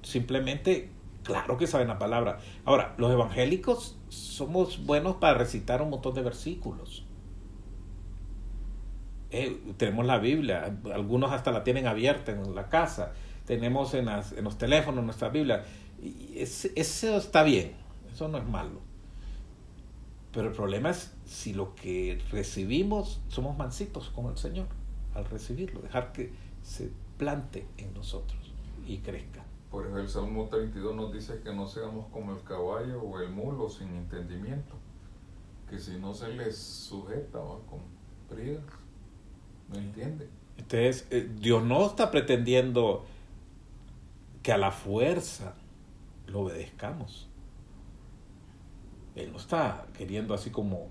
[0.03, 0.91] Simplemente
[1.23, 2.39] Claro que saben la palabra.
[2.65, 7.05] Ahora, los evangélicos somos buenos para recitar un montón de versículos.
[9.31, 13.13] Eh, tenemos la Biblia, algunos hasta la tienen abierta en la casa,
[13.45, 14.05] tenemos en,
[14.43, 15.63] los teléfonos nuestra Biblia.
[16.35, 17.71] Eso está bien,
[18.11, 18.81] eso no es malo.
[20.33, 24.67] Pero el problema es si lo que recibimos somos mansitos con el Señor
[25.15, 26.31] al recibirlo, dejar que
[26.61, 28.53] se plante en nosotros
[28.87, 29.43] y crezca.
[29.69, 33.29] Por eso el Salmo 32 nos dice que no seamos como el caballo o el
[33.29, 34.75] mulo sin entendimiento,
[35.69, 37.59] que si no se les sujeta ¿va?
[37.67, 37.79] con
[38.29, 38.63] bridas,
[39.69, 40.29] no entiende.
[40.57, 43.05] Entonces, eh, Dios no está pretendiendo
[44.43, 45.55] que a la fuerza
[46.27, 47.29] lo obedezcamos.
[49.15, 50.89] Él no está queriendo así como,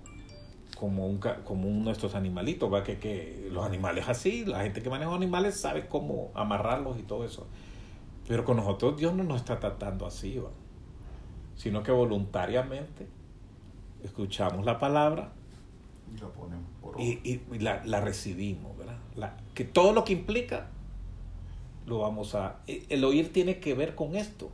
[0.79, 2.83] como, un, ca- como uno de estos animalitos, ¿va?
[2.83, 7.25] Que, que los animales así, la gente que maneja animales sabe cómo amarrarlos y todo
[7.25, 7.47] eso.
[8.27, 10.49] Pero con nosotros Dios no nos está tratando así, ¿va?
[11.55, 13.07] sino que voluntariamente
[14.03, 15.31] escuchamos la palabra
[16.13, 17.03] Y la ponemos por obra.
[17.03, 18.97] y, y- y la, la recibimos, ¿verdad?
[19.15, 20.67] La- que todo lo que implica
[21.85, 22.59] lo vamos a...
[22.67, 24.49] e- El oír tiene que ver con esto.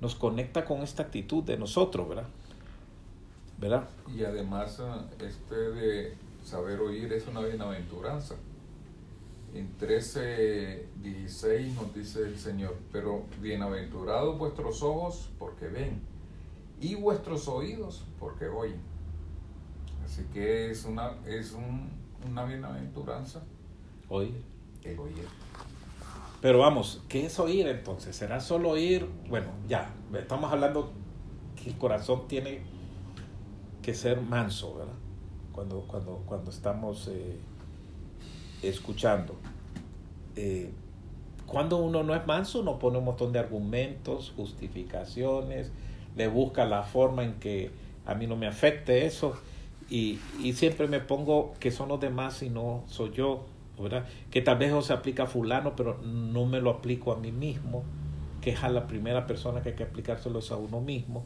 [0.00, 2.28] Nos conecta con esta actitud de nosotros, ¿verdad?
[3.58, 3.88] ¿Verdad?
[4.14, 4.80] Y además
[5.20, 8.36] este de saber oír es una bienaventuranza.
[9.54, 16.00] En 13, 16 nos dice el Señor, pero bienaventurados vuestros ojos porque ven
[16.80, 18.80] y vuestros oídos porque oyen.
[20.04, 21.90] Así que es una, es un-
[22.30, 23.42] una bienaventuranza
[24.08, 24.40] Oír.
[24.84, 25.24] el oír.
[26.40, 28.14] Pero vamos, ¿qué es oír entonces?
[28.14, 29.06] ¿Será solo oír?
[29.28, 30.92] Bueno, ya, estamos hablando
[31.56, 32.60] que el corazón tiene
[33.82, 34.94] que ser manso, ¿verdad?
[35.52, 37.36] Cuando, cuando, cuando estamos eh,
[38.62, 39.34] escuchando.
[40.36, 40.70] Eh,
[41.46, 45.72] cuando uno no es manso, uno pone un montón de argumentos, justificaciones,
[46.16, 47.70] le busca la forma en que
[48.06, 49.34] a mí no me afecte eso
[49.88, 53.46] y, y siempre me pongo que son los demás y no soy yo,
[53.78, 54.04] ¿verdad?
[54.30, 57.32] Que tal vez eso se aplica a fulano, pero no me lo aplico a mí
[57.32, 57.84] mismo,
[58.40, 61.24] que es a la primera persona que hay que aplicárselo es a uno mismo.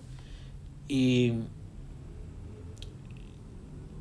[0.87, 1.35] Y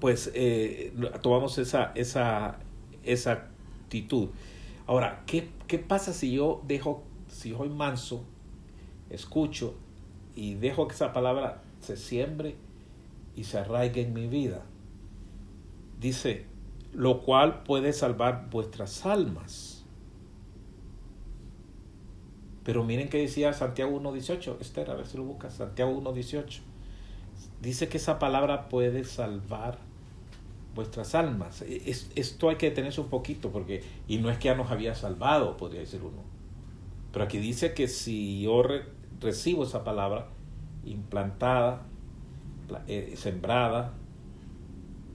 [0.01, 2.57] pues eh, tomamos esa, esa,
[3.03, 4.29] esa actitud.
[4.87, 8.25] Ahora, ¿qué, ¿qué pasa si yo dejo, si soy manso,
[9.11, 9.75] escucho
[10.35, 12.55] y dejo que esa palabra se siembre
[13.35, 14.63] y se arraigue en mi vida?
[15.99, 16.47] Dice,
[16.93, 19.85] lo cual puede salvar vuestras almas.
[22.63, 26.61] Pero miren que decía Santiago 1.18, Esther, a ver si lo buscas, Santiago 1.18.
[27.61, 29.90] Dice que esa palabra puede salvar
[30.75, 31.61] vuestras almas.
[31.63, 34.95] Es- esto hay que detenerse un poquito porque, y no es que ya nos había
[34.95, 36.21] salvado, podría decir uno.
[37.11, 38.85] Pero aquí dice que si yo re-
[39.19, 40.27] recibo esa palabra
[40.85, 41.83] implantada,
[42.67, 43.93] pla- eh, sembrada,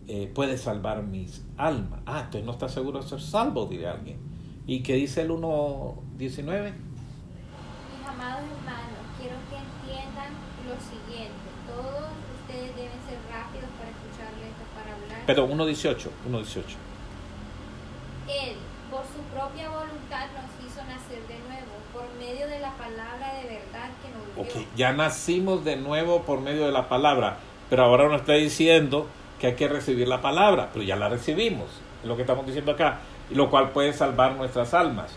[0.09, 2.01] eh, puede salvar mis almas.
[2.07, 4.19] Ah, entonces no está seguro de ser salvo, diría alguien.
[4.66, 6.73] ¿Y qué dice el 1.19?
[6.73, 8.45] Mis amados
[9.19, 10.33] quiero que entiendan
[10.69, 11.47] lo siguiente.
[11.66, 12.11] Todos
[12.42, 15.15] ustedes deben ser rápidos para escuchar lentos para hablar.
[15.26, 16.08] Perdón, 1.18.
[16.30, 16.62] 1.18.
[18.28, 18.56] Él,
[18.90, 23.48] por su propia voluntad, nos hizo nacer de nuevo, por medio de la palabra de
[23.48, 24.60] verdad que nos dio.
[24.60, 29.08] Ok, ya nacimos de nuevo por medio de la palabra, pero ahora nos está diciendo
[29.40, 31.68] que hay que recibir la palabra, pero ya la recibimos,
[32.02, 35.10] es lo que estamos diciendo acá, y lo cual puede salvar nuestras almas.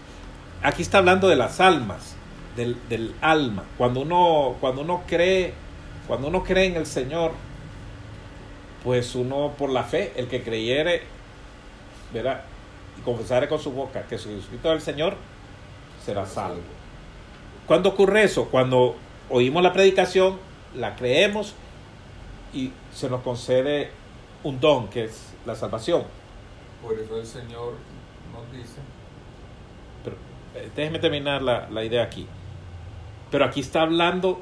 [0.64, 2.16] Aquí está hablando de las almas,
[2.56, 3.64] del, del alma.
[3.78, 5.54] Cuando uno, cuando uno cree,
[6.08, 7.32] cuando uno cree en el Señor,
[8.84, 11.04] pues uno por la fe, el que creyere,
[12.14, 12.46] verá,
[12.98, 15.16] y confesare con su boca que Jesucristo es el Señor,
[16.04, 16.62] será salvo.
[17.66, 18.46] ¿Cuándo ocurre eso?
[18.46, 18.96] Cuando
[19.30, 20.38] oímos la predicación,
[20.76, 21.54] la creemos
[22.54, 23.92] y se nos concede
[24.44, 26.04] un don que es la salvación.
[26.82, 27.74] Por eso el Señor
[28.34, 28.80] nos dice,
[30.04, 30.16] Pero
[30.56, 32.26] eh, déjeme terminar la, la idea aquí.
[33.30, 34.40] Pero aquí está hablando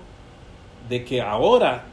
[0.87, 1.83] de que ahora,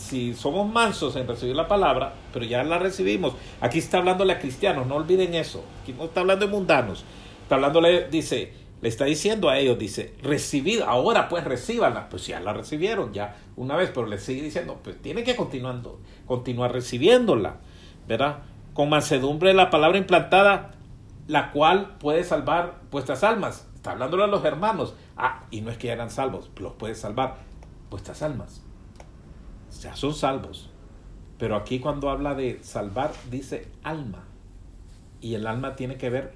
[0.00, 4.38] si somos mansos en recibir la palabra, pero ya la recibimos, aquí está hablándole a
[4.38, 5.62] cristianos, no olviden eso.
[5.82, 7.04] Aquí no está hablando de mundanos.
[7.42, 12.08] Está hablándole, dice, le está diciendo a ellos, dice, recibid, ahora pues recíbanla.
[12.08, 16.00] Pues ya la recibieron, ya una vez, pero le sigue diciendo, pues tienen que continuando,
[16.26, 17.56] continuar recibiéndola,
[18.08, 18.38] ¿verdad?
[18.72, 20.72] Con mansedumbre la palabra implantada,
[21.26, 23.68] la cual puede salvar vuestras almas.
[23.74, 24.94] Está hablándole a los hermanos.
[25.16, 27.36] Ah, y no es que ya eran salvos, los puede salvar
[27.90, 28.62] vuestras almas.
[29.82, 30.70] Ya son salvos.
[31.38, 34.24] Pero aquí cuando habla de salvar, dice alma.
[35.20, 36.32] Y el alma tiene que ver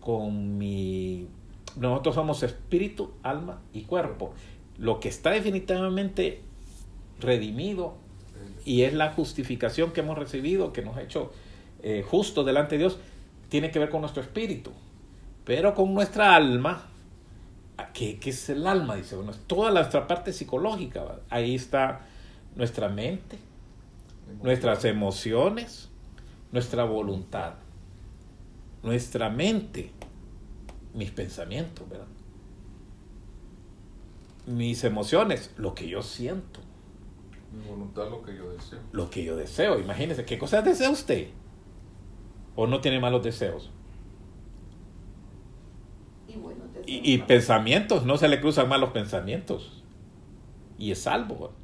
[0.00, 1.28] con mi...
[1.76, 4.34] Nosotros somos espíritu, alma y cuerpo.
[4.78, 6.42] lo que está definitivamente
[7.20, 7.94] redimido
[8.64, 11.32] y es la justificación que hemos recibido, que nos ha hecho
[11.82, 12.98] eh, justos delante de Dios,
[13.48, 14.72] tiene que ver con nuestro espíritu.
[15.44, 16.86] Pero con nuestra alma,
[17.92, 18.96] ¿qué, qué es el alma?
[18.96, 21.20] Dice, bueno, es toda nuestra parte psicológica.
[21.28, 22.06] Ahí está
[22.54, 23.38] nuestra mente,
[24.42, 25.90] nuestras emociones,
[26.52, 27.54] nuestra voluntad,
[28.82, 29.92] nuestra mente,
[30.94, 32.06] mis pensamientos, ¿verdad?
[34.46, 36.60] Mis emociones, lo que yo siento,
[37.50, 38.80] Mi voluntad lo que yo deseo.
[38.92, 39.78] lo que yo deseo.
[39.78, 41.28] Imagínese, ¿qué cosas desea usted?
[42.54, 43.70] ¿O no tiene malos deseos?
[46.26, 49.82] Y bueno, te Y, y pensamientos, no se le cruzan malos pensamientos.
[50.78, 51.38] Y es salvo.
[51.38, 51.56] ¿verdad?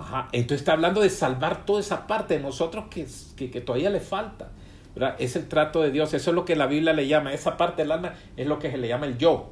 [0.00, 3.90] Ajá, entonces está hablando de salvar toda esa parte de nosotros que, que, que todavía
[3.90, 4.50] le falta.
[4.94, 5.14] ¿verdad?
[5.18, 7.82] Es el trato de Dios, eso es lo que la Biblia le llama, esa parte
[7.82, 9.50] del alma es lo que se le llama el yo.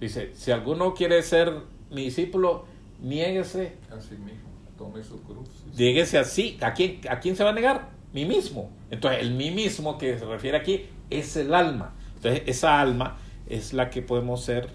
[0.00, 1.52] Dice, si alguno quiere ser
[1.90, 2.64] mi discípulo,
[3.00, 5.48] niéguese, Así mismo, tome su cruz.
[5.76, 6.58] niéguese así.
[6.60, 7.88] ¿A quién, ¿A quién se va a negar?
[8.12, 8.70] Mí mismo.
[8.90, 11.94] Entonces, el mí mismo que se refiere aquí es el alma.
[12.16, 13.16] Entonces, esa alma
[13.48, 14.68] es la que podemos ser,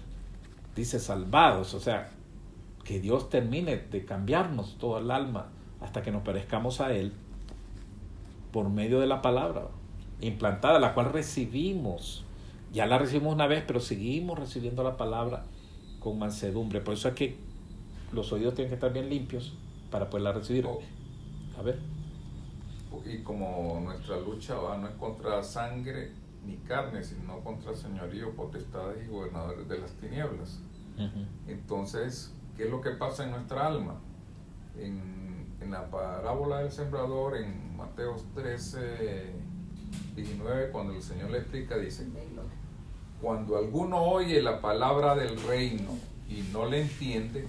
[0.74, 1.74] dice, salvados.
[1.74, 2.08] O sea,
[2.88, 5.48] que Dios termine de cambiarnos todo el alma
[5.82, 7.12] hasta que nos parezcamos a Él
[8.50, 9.68] por medio de la palabra
[10.22, 12.24] implantada, la cual recibimos.
[12.72, 15.44] Ya la recibimos una vez, pero seguimos recibiendo la palabra
[16.00, 16.80] con mansedumbre.
[16.80, 17.36] Por eso es que
[18.10, 19.52] los oídos tienen que estar bien limpios
[19.90, 20.64] para poderla recibir.
[20.64, 20.80] Oh.
[21.58, 21.78] A ver.
[23.04, 26.12] Y como nuestra lucha va, no es contra sangre
[26.46, 30.62] ni carne, sino contra señorío, potestades y gobernadores de las tinieblas.
[31.46, 33.94] Entonces, ¿qué es lo que pasa en nuestra alma?
[34.76, 39.32] En, en la parábola del sembrador, en Mateos 13,
[40.16, 42.06] 19, cuando el Señor le explica, dice,
[43.22, 45.92] cuando alguno oye la palabra del reino
[46.28, 47.46] y no le entiende,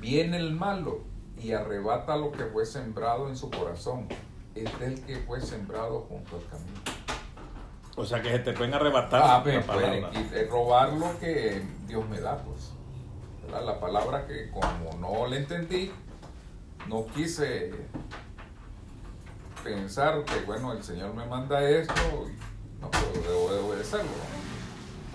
[0.00, 1.00] viene el malo
[1.42, 4.08] y arrebata lo que fue sembrado en su corazón.
[4.54, 6.80] Es del que fue sembrado junto al camino.
[7.94, 11.62] O sea que se te pueden arrebatar Ah, la pues, pueden eh, robar lo que
[11.86, 12.55] Dios me da, pues.
[13.50, 15.90] La palabra que como no la entendí,
[16.88, 17.72] no quise
[19.64, 21.94] pensar que, bueno, el Señor me manda esto
[22.28, 24.10] y no puedo debo de obedecerlo.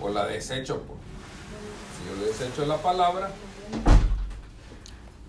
[0.00, 0.98] O la desecho, pues.
[1.96, 3.30] Si yo desecho la palabra,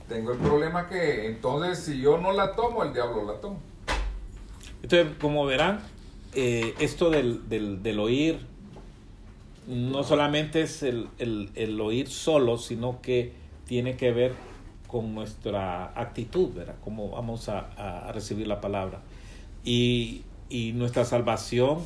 [0.10, 3.58] tengo el problema que entonces si yo no la tomo, el diablo la toma.
[4.82, 5.82] Entonces, como verán,
[6.34, 8.53] eh, esto del, del, del oír
[9.68, 13.34] no solamente es el, el- el oír solo, sino que
[13.66, 14.34] tiene que ver
[14.88, 16.76] con nuestra actitud, ¿verdad?
[16.84, 17.60] Cómo vamos a,
[18.08, 19.02] a- recibir la palabra.
[19.66, 21.80] Y, y nuestra salvación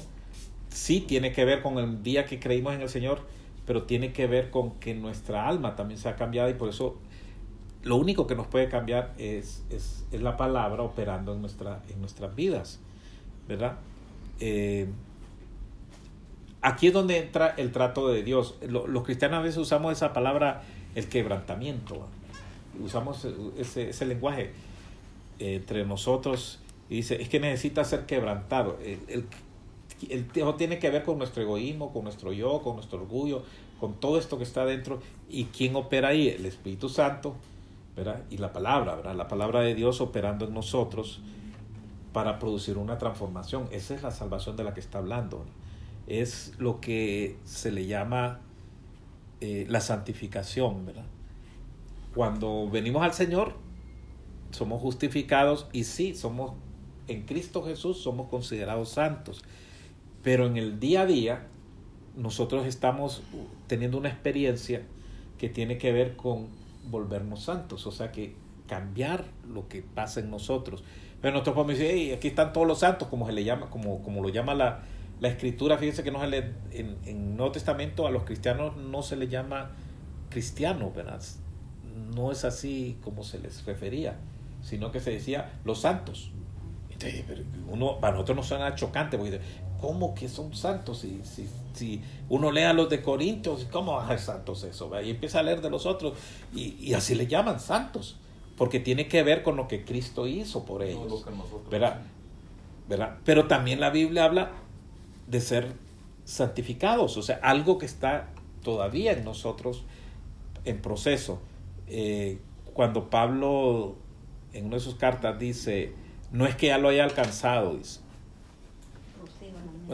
[0.69, 3.21] sí tiene que ver con el día que creímos en el Señor,
[3.65, 6.97] pero tiene que ver con que nuestra alma también se ha cambiado y por eso
[7.83, 11.99] lo único que nos puede cambiar es, es, es la palabra operando en, nuestra, en
[12.01, 12.79] nuestras vidas,
[13.47, 13.77] ¿verdad?
[14.39, 14.89] Eh,
[16.61, 18.55] aquí es donde entra el trato de Dios.
[18.67, 20.63] Lo- los cristianos a veces usamos esa palabra,
[20.95, 22.07] el quebrantamiento.
[22.83, 23.25] Usamos
[23.57, 24.51] ese, ese lenguaje
[25.39, 28.77] eh, entre nosotros y dice, es que necesita ser quebrantado.
[28.83, 28.99] El,
[30.09, 33.43] el, tiene que ver con nuestro egoísmo, con nuestro yo, con nuestro orgullo,
[33.79, 34.99] con todo esto que está dentro.
[35.29, 36.27] ¿Y quién opera ahí?
[36.29, 37.35] El Espíritu Santo,
[37.95, 38.23] ¿verdad?
[38.29, 39.15] Y la palabra, ¿verdad?
[39.15, 41.19] La palabra de Dios operando en nosotros
[42.13, 43.67] para producir una transformación.
[43.71, 45.45] Esa es la salvación de la que está hablando.
[46.07, 48.39] Es lo que se le llama
[49.41, 51.05] eh, la santificación, ¿verdad?
[52.15, 53.55] Cuando venimos al Señor,
[54.51, 56.53] somos justificados y sí, somos
[57.07, 59.43] en Cristo Jesús, somos considerados santos.
[60.23, 61.47] Pero en el día a día,
[62.15, 63.21] nosotros estamos
[63.67, 64.81] teniendo una experiencia
[65.37, 66.47] que tiene que ver con
[66.89, 68.35] volvernos santos, o sea que
[68.67, 70.83] cambiar lo que pasa en nosotros.
[71.21, 74.01] Pero nosotros podemos decir, "Hey, aquí están todos los santos, como se le llama, como,
[74.01, 74.83] como lo llama la,
[75.19, 76.37] la escritura, fíjense que no se le,
[76.71, 79.71] en, en Nuevo Testamento a los cristianos no se les llama
[80.29, 81.21] cristianos, ¿verdad?
[82.15, 84.17] No es así como se les refería,
[84.61, 86.31] sino que se decía los santos.
[86.91, 89.39] Entonces, pero uno, para nosotros nos suena chocante, porque
[89.79, 90.99] ¿cómo que son santos?
[90.99, 94.89] Si, si, si uno lee a los de Corintios, ¿cómo va a ser santos eso?
[94.89, 95.07] ¿verdad?
[95.07, 96.13] Y empieza a leer de los otros,
[96.53, 98.17] y, y así le llaman santos,
[98.55, 101.25] porque tiene que ver con lo que Cristo hizo por ellos.
[101.69, 102.01] ¿verdad?
[102.87, 103.17] ¿verdad?
[103.25, 104.51] Pero también la Biblia habla
[105.27, 105.73] de ser
[106.25, 108.29] santificados, o sea, algo que está
[108.63, 109.83] todavía en nosotros
[110.65, 111.39] en proceso.
[111.87, 112.39] Eh,
[112.73, 113.95] cuando Pablo
[114.53, 115.93] en una de sus cartas dice,
[116.31, 118.01] no es que ya lo haya alcanzado, dice,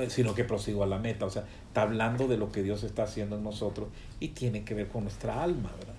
[0.09, 1.25] sino que prosigo a la meta.
[1.25, 4.73] O sea, está hablando de lo que Dios está haciendo en nosotros y tiene que
[4.73, 5.93] ver con nuestra alma, ¿verdad?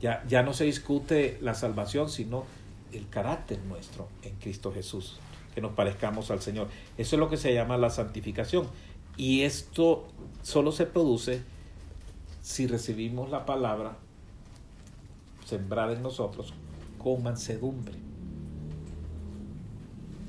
[0.00, 2.44] Ya, ya no se discute la salvación, sino
[2.92, 5.18] el carácter nuestro en Cristo Jesús,
[5.54, 6.68] que nos parezcamos al Señor.
[6.98, 8.66] Eso es lo que se llama la santificación.
[9.16, 10.06] Y esto
[10.42, 11.42] solo se produce
[12.42, 13.96] si recibimos la palabra
[15.46, 16.52] sembrada en nosotros
[16.98, 17.94] con mansedumbre,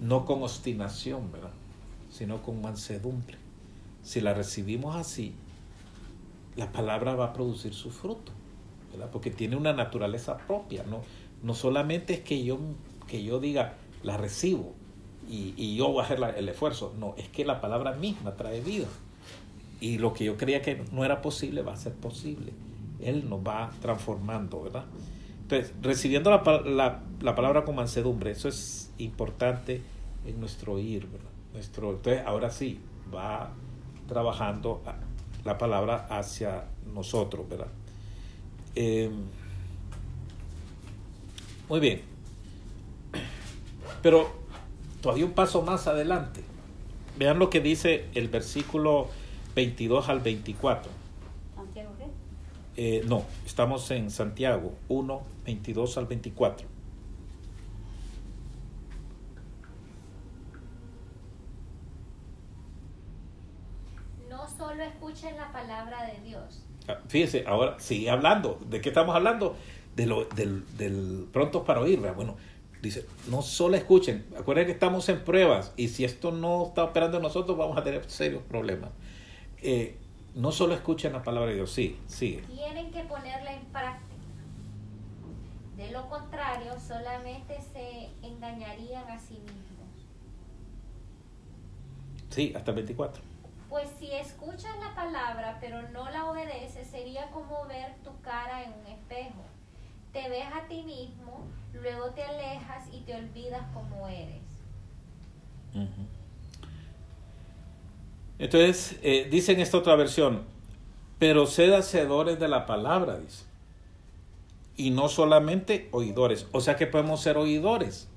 [0.02, 1.52] no con obstinación, ¿verdad?
[2.12, 3.38] Sino con mansedumbre.
[4.04, 5.34] Si la recibimos así,
[6.56, 8.32] la palabra va a producir su fruto,
[8.92, 9.10] ¿verdad?
[9.12, 11.02] Porque tiene una naturaleza propia, ¿no?
[11.42, 12.60] No solamente es que yo,
[13.08, 14.74] que yo diga, la recibo
[15.30, 18.62] y, y yo voy a hacer el esfuerzo, no, es que la palabra misma trae
[18.62, 18.88] vida.
[19.82, 22.54] Y lo que yo creía que no era posible va a ser posible.
[23.00, 24.86] Él nos va transformando, ¿verdad?
[25.42, 29.82] Entonces, recibiendo la, la- la palabra con mansedumbre, eso es importante
[30.26, 31.30] en nuestro oír, ¿verdad?
[31.54, 32.80] Nuestro, entonces, ahora sí,
[33.14, 33.52] va
[34.08, 34.82] trabajando
[35.44, 37.68] la palabra hacia nosotros, ¿verdad?
[38.76, 39.10] Eh,
[41.70, 42.02] muy bien.
[44.02, 44.30] Pero
[45.06, 46.42] todavía un paso más adelante.
[47.16, 49.08] Vean lo que dice el versículo
[49.54, 50.92] 22 al 24.
[51.56, 52.98] Santiago, ¿qué?
[52.98, 56.68] Eh, no, estamos en Santiago 1, 22 al 24.
[64.28, 68.60] No solo escuchen la palabra de Dios, Ah, Fíjese, ahora sigue hablando.
[68.68, 69.56] ¿De qué estamos hablando?
[69.96, 72.00] De lo, del, del prontos para oír.
[72.00, 72.38] Bueno,
[72.86, 74.26] dice, no solo escuchen.
[74.38, 77.84] Acuérdense que estamos en pruebas y si esto no está operando en nosotros vamos a
[77.84, 78.92] tener serios problemas.
[79.62, 79.98] Eh,
[80.36, 82.42] no solo escuchen la palabra de Dios, sí, sigue.
[82.42, 84.16] tienen que ponerla en práctica.
[85.78, 89.66] De lo contrario, solamente se engañarían a sí mismos.
[92.30, 93.22] Sí, hasta el 24.
[93.70, 98.74] Pues si escuchas la palabra pero no la obedeces, sería como ver tu cara en
[98.74, 99.44] un espejo.
[100.14, 101.46] Te ves a ti mismo,
[101.82, 104.42] luego te alejas y te olvidas cómo eres.
[108.40, 110.44] Entonces, eh, dice en esta otra versión,
[111.20, 113.46] pero sed hacedores de la palabra, dice.
[114.78, 116.48] Y no solamente oidores.
[116.52, 118.10] O sea que podemos ser oidores.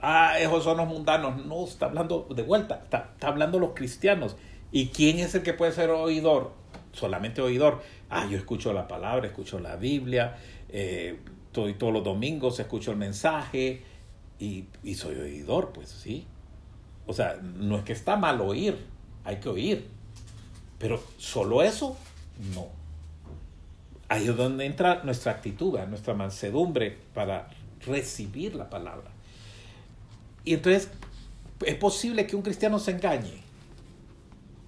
[0.00, 1.46] Ah, esos son los mundanos.
[1.46, 2.80] No, está hablando de vuelta.
[2.82, 4.36] Está, está hablando los cristianos.
[4.72, 6.52] ¿Y quién es el que puede ser oidor?
[6.92, 7.82] Solamente oidor.
[8.10, 10.36] Ah, yo escucho la palabra, escucho la Biblia,
[10.68, 11.20] eh,
[11.54, 13.82] todo- todos los domingos escucho el mensaje
[14.38, 16.26] y, y soy oidor, pues sí.
[17.06, 18.76] O sea, no es que está mal oír,
[19.24, 19.88] hay que oír.
[20.78, 21.96] Pero solo eso,
[22.54, 22.66] no.
[24.08, 27.48] Ahí es donde entra nuestra actitud, nuestra mansedumbre para
[27.86, 29.10] recibir la palabra.
[30.44, 30.90] Y entonces,
[31.64, 33.40] es posible que un cristiano se engañe.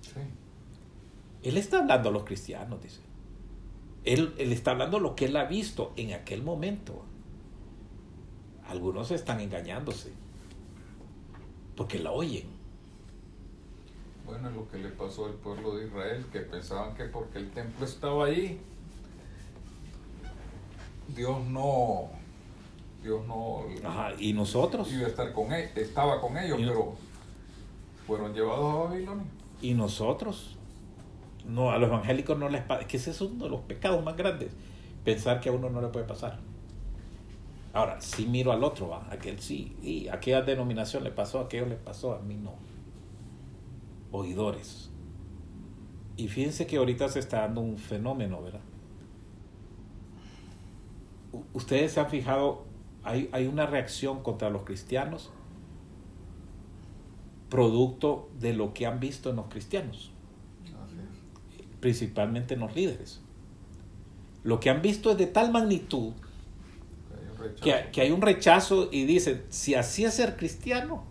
[0.01, 0.21] Sí.
[1.43, 3.01] Él está hablando a los cristianos, dice.
[4.07, 7.03] Él, él está hablando lo que él ha visto en aquel momento.
[8.69, 10.13] Algunos están engañándose
[11.77, 12.47] porque la oyen.
[14.25, 17.51] Bueno, es lo que le pasó al pueblo de Israel, que pensaban que porque el
[17.51, 18.59] templo estaba ahí,
[21.15, 22.09] Dios no,
[23.03, 26.95] Dios no Ajá, y nosotros, iba a estar con ellos, estaba con ellos, Y- pero
[28.07, 29.25] fueron llevados a Babilonia.
[29.63, 30.56] y nosotros.
[31.47, 32.87] No, a los evangélicos no les pasa.
[32.87, 34.53] Que ese es uno de los pecados más grandes.
[35.05, 36.39] Pensar que a uno no le puede pasar.
[37.73, 39.07] Ahora, sí miro al otro, ¿va?
[39.11, 39.77] aquel sí.
[39.83, 42.55] Y aquella denominación le pasó, aquello le pasó, a mí no.
[44.11, 44.91] Oidores.
[46.17, 48.63] Y fíjense que ahorita se está dando un fenómeno, ¿verdad?
[51.53, 52.65] Ustedes se han fijado,
[53.05, 55.31] hay, hay una reacción contra los cristianos
[57.49, 60.11] producto de lo que han visto en los cristianos.
[61.87, 63.21] Principalmente en los líderes.
[64.43, 66.15] Lo que han visto es de tal magnitud
[67.15, 67.63] Hay un rechazo.
[67.63, 71.05] que, que hay un rechazo y dicen, si así es ser cristiano,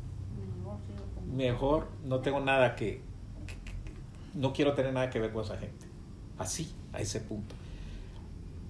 [1.34, 3.02] Mejor no tengo nada que,
[3.48, 3.92] que- que-
[4.40, 5.86] no quiero tener nada que ver con esa gente.
[6.38, 7.56] Así, a ese punto.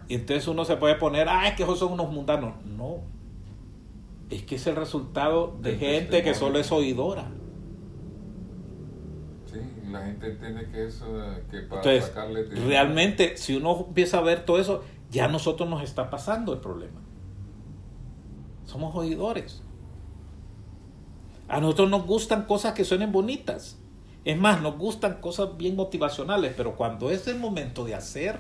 [0.08, 2.54] Y entonces uno se puede poner, ah, es que esos son unos mundanos.
[2.66, 3.00] No.
[4.32, 7.28] Es que es el resultado de Del gente que solo es oidora.
[9.96, 11.02] La gente entiende que es
[11.50, 15.70] que para Entonces, sacarle realmente, si uno empieza a ver todo eso, ya a nosotros
[15.70, 17.00] nos está pasando el problema.
[18.66, 19.62] Somos oidores.
[21.48, 23.80] A nosotros nos gustan cosas que suenen bonitas.
[24.26, 28.40] Es más, nos gustan cosas bien motivacionales, pero cuando es el momento de hacer,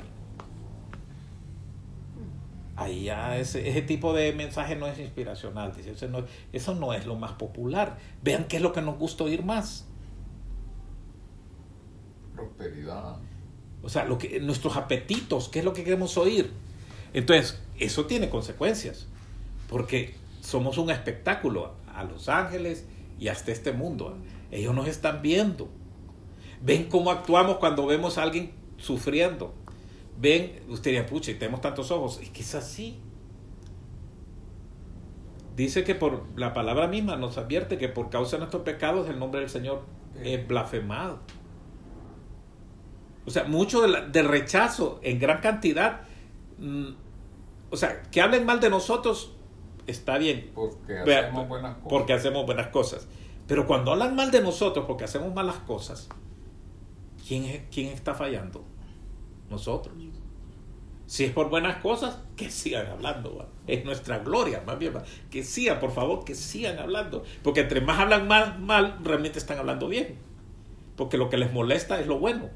[2.76, 5.74] ahí ya ese, ese tipo de mensaje no es inspiracional.
[5.76, 7.98] Dice, no- eso no es lo más popular.
[8.24, 9.85] Vean qué es lo que nos gusta oír más.
[12.36, 13.18] Prosperidad.
[13.82, 16.52] O sea, lo que, nuestros apetitos, ¿qué es lo que queremos oír?
[17.14, 19.08] Entonces, eso tiene consecuencias,
[19.70, 22.86] porque somos un espectáculo a los ángeles
[23.20, 24.18] y hasta este mundo.
[24.52, 25.70] Ellos nos están viendo.
[26.62, 29.54] Ven cómo actuamos cuando vemos a alguien sufriendo.
[30.20, 32.20] Ven, usted diría, pucha, y tenemos tantos ojos.
[32.22, 33.00] Es que es así.
[35.56, 39.20] Dice que por la palabra misma nos advierte que por causa de nuestros pecados el
[39.20, 39.84] nombre del Señor
[40.22, 41.20] es blasfemado.
[43.26, 46.02] O sea, mucho del, rechazo en gran cantidad.
[46.60, 46.90] mm,
[47.72, 49.34] o sea, que hablen mal de nosotros
[49.88, 50.52] está bien.
[50.54, 51.90] Porque hacemos buenas cosas.
[51.90, 53.08] Porque hacemos buenas cosas.
[53.48, 56.08] Pero cuando hablan mal de nosotros porque hacemos malas cosas,
[57.28, 58.64] ¿quién, es- quién está fallando?
[59.50, 59.94] Nosotros.
[61.08, 63.36] Si es por buenas cosas, que sigan hablando.
[63.38, 63.48] ¿va?
[63.68, 64.96] Es nuestra gloria, más bien.
[64.96, 65.04] ¿va?
[65.30, 67.24] Que sigan, por favor, que sigan hablando.
[67.44, 70.18] Porque entre más hablan mal, mal, realmente están hablando bien.
[70.96, 72.50] Porque lo que les molesta es lo bueno.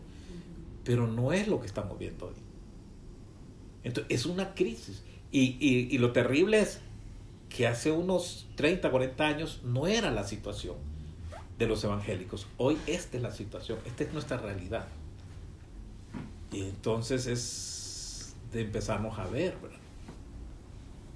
[0.84, 2.34] Pero no es lo que estamos viendo hoy.
[3.84, 5.04] Entonces, es una crisis.
[5.32, 6.80] Y, y- y lo terrible es
[7.50, 10.76] que hace unos 30, 40 años no era la situación
[11.58, 12.48] de los evangélicos.
[12.58, 14.88] Hoy esta es la situación, esta es nuestra realidad.
[16.52, 19.78] Y entonces es de empezarnos a ver, ¿verdad?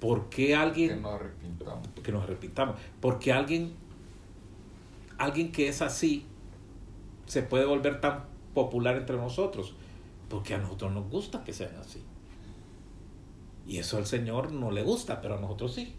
[0.00, 1.88] ¿Por qué Que alguien nos arrepintamos.
[2.02, 2.76] que nos arrepintamos?
[3.00, 3.72] Porque alguien
[5.18, 6.24] alguien que es así
[7.26, 9.74] se puede volver tan popular entre nosotros,
[10.28, 12.02] porque a nosotros nos gusta que sean así.
[13.66, 15.94] Y eso al Señor no le gusta, pero a nosotros sí.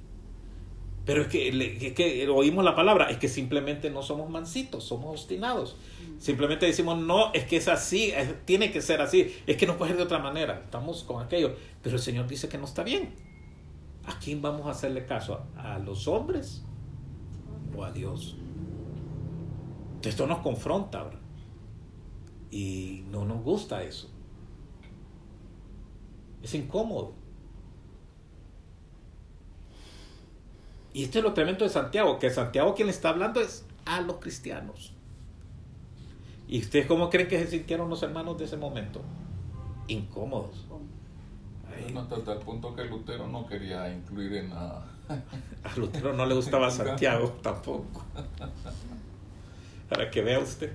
[1.05, 1.49] Pero es que,
[1.87, 5.77] es que oímos la palabra, es que simplemente no somos mansitos, somos obstinados.
[6.17, 8.11] Simplemente decimos, no, es que es así,
[8.45, 10.61] tiene que ser así, es que no puede ser de otra manera.
[10.65, 11.55] Estamos con aquello.
[11.83, 13.13] Pero el Señor dice que no está bien.
[14.07, 15.43] ¿A quién vamos a hacerle caso?
[15.55, 16.63] ¿A los hombres
[17.75, 18.35] o a Dios?
[20.01, 21.11] Esto nos confronta.
[22.55, 24.09] Y no nos gusta eso.
[26.41, 27.11] Es incómodo.
[30.93, 33.99] Y esto es lo tremendo de Santiago, que Santiago quien le está hablando es a
[33.99, 34.93] los cristianos.
[36.47, 39.01] ¿Y ustedes cómo creen que se sintieron los hermanos de ese momento?
[39.89, 40.65] Incómodos.
[41.67, 44.95] Bueno, hasta tal punto que Lutero no quería incluir en nada.
[45.09, 48.05] a Lutero no le gustaba Santiago tampoco.
[49.89, 50.71] Para que vea usted.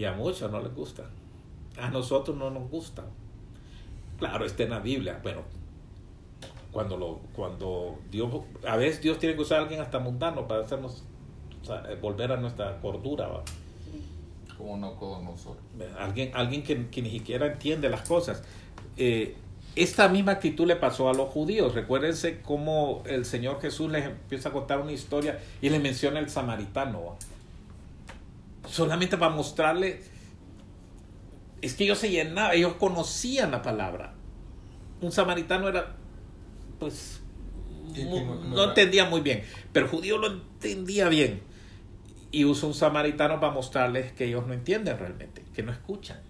[0.00, 1.02] Y a muchos no les gusta.
[1.78, 3.04] A nosotros no nos gusta.
[4.18, 5.20] Claro, está en la Biblia.
[5.22, 5.42] Bueno,
[6.72, 8.32] cuando lo, cuando Dios,
[8.66, 11.02] a veces Dios tiene que usar a alguien hasta mundano para hacernos
[11.60, 13.28] o sea, volver a nuestra cordura.
[13.28, 13.42] ¿va?
[14.56, 15.62] Como no con nosotros.
[15.98, 18.42] Alguien, alguien que, que ni siquiera entiende las cosas.
[18.96, 19.36] Eh,
[19.76, 21.74] esta misma actitud le pasó a los judíos.
[21.74, 26.30] Recuérdense cómo el Señor Jesús les empieza a contar una historia y les menciona el
[26.30, 27.04] samaritano.
[27.04, 27.16] ¿va?
[28.70, 30.00] Solamente para mostrarle,
[31.60, 34.14] es que ellos se llenaban, ellos conocían la palabra.
[35.00, 35.96] Un samaritano era,
[36.78, 37.20] pues,
[38.50, 39.42] no- entendía muy bien,
[39.72, 41.42] pero el judío lo entendía bien.
[42.32, 46.20] Y usa un samaritano para mostrarles que ellos no entienden realmente, que no escuchan.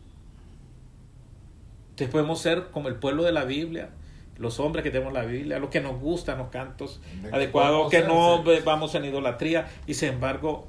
[1.90, 3.90] Entonces podemos ser como el pueblo de la Biblia,
[4.38, 7.00] los hombres que tenemos la Biblia, los que nos gustan los cantos
[7.34, 10.66] adecuados, que no vamos en idolatría y sin embargo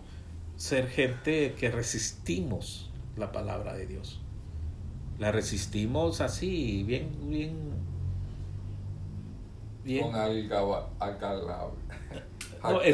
[0.61, 4.21] ser gente que resistimos la palabra de Dios.
[5.17, 7.55] La resistimos así, bien, bien,
[9.83, 10.03] bien.
[10.03, 11.71] Con algaba, algala-
[12.63, 12.93] No, es-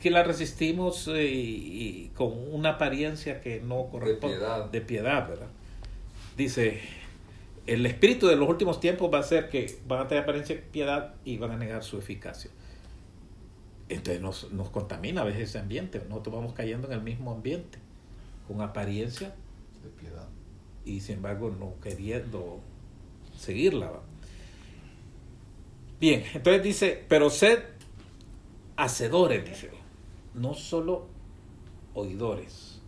[0.00, 4.64] que la resistimos eh, y, y con una apariencia que no corresponde piedad.
[4.70, 5.48] de piedad, ¿verdad?
[6.36, 6.80] Dice,
[7.66, 10.62] el espíritu de los últimos tiempos va a ser que van a tener apariencia de
[10.62, 12.50] piedad y van a negar su eficacia.
[13.88, 17.78] Entonces nos, nos contamina a veces ese ambiente, nosotros vamos cayendo en el mismo ambiente,
[18.46, 19.34] con apariencia
[19.82, 20.28] De piedad.
[20.84, 22.60] y sin embargo no queriendo
[23.38, 23.92] seguirla.
[26.00, 27.60] Bien, entonces dice, pero sed
[28.76, 29.70] hacedores, dice,
[30.34, 31.06] no solo
[31.94, 32.80] oidores.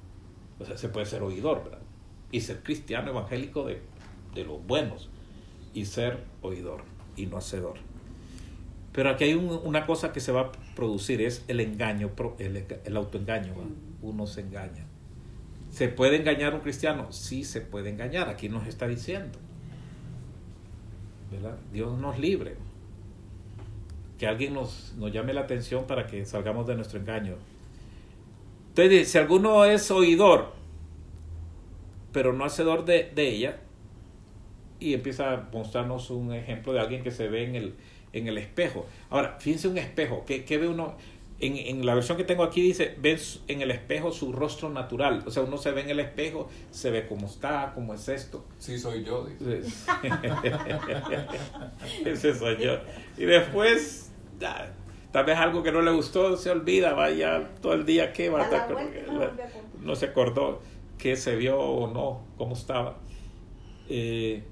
[0.61, 1.81] O sea, se puede ser oidor, ¿verdad?
[2.31, 3.81] Y ser cristiano evangélico de,
[4.35, 5.09] de los buenos
[5.75, 6.83] y ser oidor
[7.17, 7.79] y no hacedor.
[8.93, 12.65] Pero aquí hay un- una cosa que se va producir, es el engaño, pro- el,
[12.85, 13.55] el autoengaño.
[13.55, 13.65] ¿va?
[14.03, 14.87] Uno se engaña.
[15.71, 17.13] ¿Se puede engañar un cristiano?
[17.13, 18.29] Sí, se puede engañar.
[18.29, 19.39] Aquí nos está diciendo.
[21.31, 21.59] ¿Verdad?
[21.73, 22.57] Dios nos libre.
[24.19, 27.37] Que alguien nos, nos llame la atención para que salgamos de nuestro engaño.
[28.69, 30.53] Entonces, si alguno es oidor,
[32.13, 33.61] pero no hacedor de, de ella,
[34.81, 37.75] y empieza a mostrarnos un ejemplo de alguien que se ve en el,
[38.13, 38.87] en el espejo.
[39.11, 40.25] Ahora, fíjense un espejo.
[40.27, 40.97] ¿Qué, qué ve uno?
[41.43, 44.69] en, en la versión que tengo aquí dice, ven su- en el espejo su rostro
[44.69, 45.23] natural.
[45.27, 48.45] O sea, uno se ve en el espejo, se ve cómo está, cómo es esto.
[48.59, 49.63] Sí, soy yo, dice.
[52.05, 52.79] Ese soy yo.
[53.17, 54.11] Y después,
[55.13, 58.43] tal vez algo que no le gustó se olvida, vaya todo el día que va
[58.43, 58.77] a estar-
[59.81, 60.61] no se acordó
[60.99, 62.99] que se vio o no, cómo estaba.
[63.89, 64.45] Eh,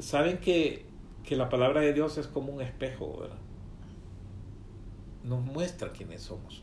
[0.00, 0.84] Saben que,
[1.24, 3.38] que la palabra de Dios es como un espejo, ¿verdad?
[5.24, 6.62] Nos muestra quiénes somos.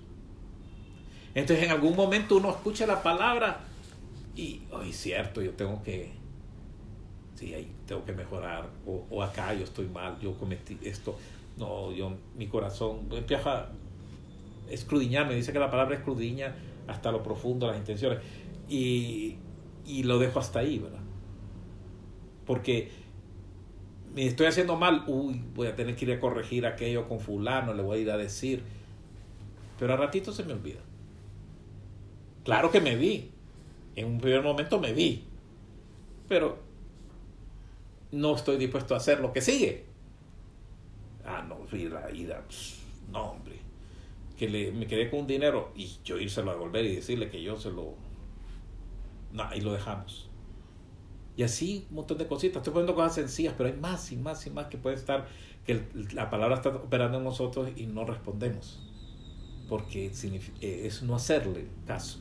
[1.33, 3.61] Entonces en algún momento uno escucha la palabra
[4.35, 6.11] y, hoy cierto, yo tengo que,
[7.35, 11.17] sí, ahí tengo que mejorar, o, o acá yo estoy mal, yo cometí esto,
[11.57, 13.71] no, yo, mi corazón empieza a
[14.69, 16.55] escudriñarme, dice que la palabra escudriña
[16.87, 18.19] hasta lo profundo, las intenciones,
[18.69, 19.37] y,
[19.85, 20.99] y lo dejo hasta ahí, ¿verdad?
[22.45, 23.00] Porque me
[24.15, 27.83] estoy haciendo mal, uy, voy a tener que ir a corregir aquello con fulano, le
[27.83, 28.63] voy a ir a decir,
[29.79, 30.79] pero a ratito se me olvida.
[32.43, 33.29] Claro que me vi,
[33.95, 35.23] en un primer momento me vi,
[36.27, 36.57] pero
[38.11, 39.85] no estoy dispuesto a hacer lo que sigue.
[41.25, 42.79] Ah, no, ir a ir a- pss,
[43.11, 43.55] no, hombre,
[44.37, 47.41] que le, me quedé con un dinero y yo írselo a devolver y decirle que
[47.43, 47.95] yo se lo...
[49.33, 50.29] No, y lo dejamos.
[51.41, 52.57] Y así un montón de cositas.
[52.57, 55.25] Estoy poniendo cosas sencillas, pero hay más y más y más que puede estar,
[55.65, 58.79] que la palabra está operando en nosotros y no respondemos.
[59.67, 60.11] Porque
[60.61, 62.19] eh, es no hacerle caso.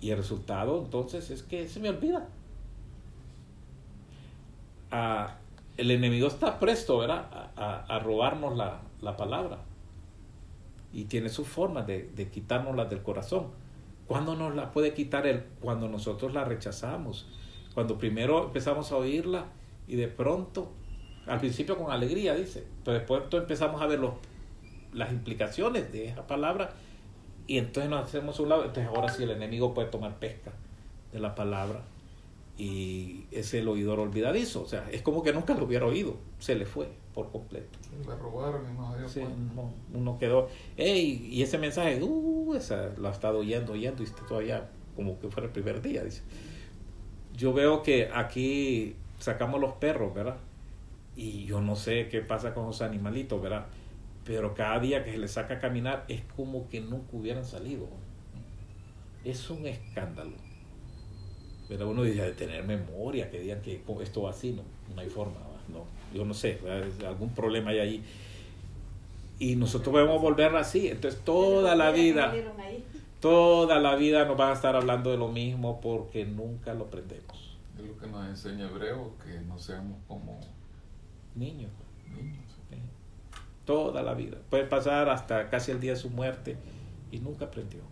[0.00, 2.26] Y el resultado entonces es que se me olvida.
[4.90, 5.36] Ah,
[5.76, 7.52] el enemigo está presto, ¿verdad?
[7.54, 9.60] A robarnos la, la palabra.
[10.92, 13.50] Y tiene su forma de, de quitárnosla del corazón.
[14.08, 15.44] ¿Cuándo nos la puede quitar él?
[15.60, 17.28] Cuando nosotros la rechazamos.
[17.74, 19.46] Cuando primero empezamos a oírla
[19.86, 20.70] y de pronto,
[21.26, 24.14] al principio con alegría, dice, pero después empezamos a ver los,
[24.92, 26.70] las implicaciones de esa palabra
[27.46, 28.64] y entonces nos hacemos un lado.
[28.64, 30.52] Entonces ahora sí el enemigo puede tomar pesca
[31.12, 31.82] de la palabra
[32.58, 34.62] y es el oidor olvidadizo.
[34.62, 37.78] O sea, es como que nunca lo hubiera oído, se le fue por completo.
[38.06, 39.20] Le robaron y no Sí,
[39.54, 44.06] no, uno quedó, "Ey", y ese mensaje, uh, esa, lo ha estado oyendo, oyendo, y
[44.06, 46.22] está todavía como que fuera el primer día, dice.
[47.36, 50.36] Yo veo que aquí sacamos los perros, ¿verdad?
[51.16, 53.66] Y yo no sé qué pasa con los animalitos, ¿verdad?
[54.24, 57.88] Pero cada día que se les saca a caminar es como que nunca hubieran salido.
[59.24, 60.32] Es un escándalo.
[61.70, 61.86] ¿verdad?
[61.86, 64.62] Uno dice de tener memoria, que digan que esto va así, no,
[64.94, 65.36] no hay forma,
[65.68, 66.88] no, yo no sé, ¿verdad?
[67.06, 68.04] algún problema hay ahí.
[69.38, 72.84] Y nosotros podemos volver así, entonces toda la vida, ahí.
[73.20, 77.58] Toda la vida nos van a estar hablando de lo mismo porque nunca lo aprendemos.
[77.78, 80.40] Es lo que nos enseña Hebreo, que no seamos como
[81.34, 81.70] Niños,
[82.08, 82.44] niños.
[82.68, 82.76] ¿sí?
[83.64, 84.36] toda la vida.
[84.48, 86.56] Puede pasar hasta casi el día de su muerte
[87.12, 87.82] y nunca aprendió.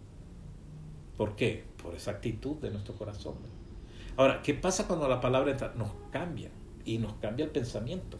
[1.16, 1.64] ¿Por qué?
[1.80, 3.34] Por esa actitud de nuestro corazón.
[4.16, 5.72] Ahora, ¿qué pasa cuando la palabra entra?
[5.76, 6.50] Nos cambia
[6.84, 8.18] y nos cambia el pensamiento.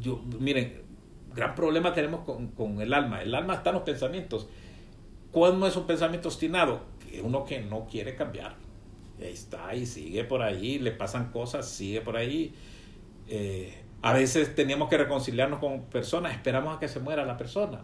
[0.00, 0.82] Yo, miren,
[1.34, 3.20] gran problema tenemos con, con el alma.
[3.20, 4.48] El alma está en los pensamientos.
[5.32, 6.80] ¿Cuándo es un pensamiento obstinado?
[7.22, 8.54] Uno que no quiere cambiar.
[9.18, 12.54] Ahí está, y sigue por ahí, le pasan cosas, sigue por ahí.
[13.28, 13.72] Eh,
[14.02, 17.80] a veces teníamos que reconciliarnos con personas, esperamos a que se muera la persona.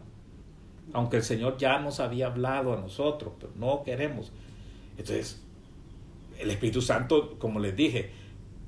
[0.92, 4.32] Aunque el Señor ya nos había hablado a nosotros, pero no queremos.
[4.96, 5.40] Entonces,
[6.38, 8.10] el Espíritu Santo, como les dije,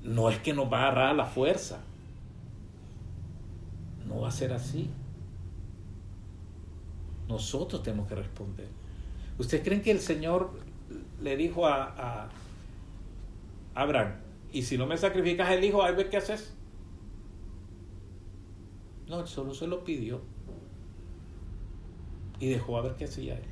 [0.02, 1.80] no es que nos va a agarrar la fuerza.
[4.06, 4.88] No va a ser así.
[7.30, 8.68] Nosotros tenemos que responder.
[9.38, 10.50] ¿Ustedes creen que el Señor
[11.22, 12.30] le dijo a, a
[13.74, 14.14] Abraham,
[14.52, 16.52] y si no me sacrificas el hijo, a ver qué haces?
[19.08, 20.20] No, él solo se lo pidió.
[22.40, 23.44] Y dejó a ver qué hacía él.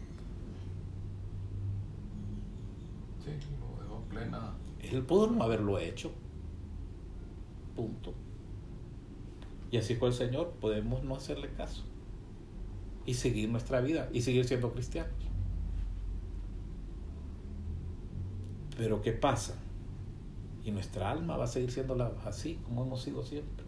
[3.24, 4.54] Sí, lo dejó plena.
[4.80, 6.10] Él pudo no haberlo hecho.
[7.76, 8.12] Punto.
[9.70, 10.50] Y así fue el Señor.
[10.60, 11.84] Podemos no hacerle caso.
[13.08, 14.08] Y seguir nuestra vida.
[14.12, 15.10] Y seguir siendo cristianos.
[18.76, 19.54] Pero ¿qué pasa?
[20.62, 23.64] Y nuestra alma va a seguir siendo la- así como hemos sido siempre.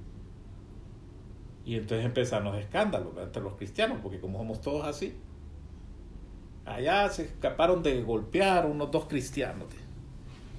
[1.65, 5.15] Y entonces empiezan los escándalos entre los cristianos, porque como somos todos así,
[6.67, 9.69] allá se escaparon de golpear unos dos cristianos.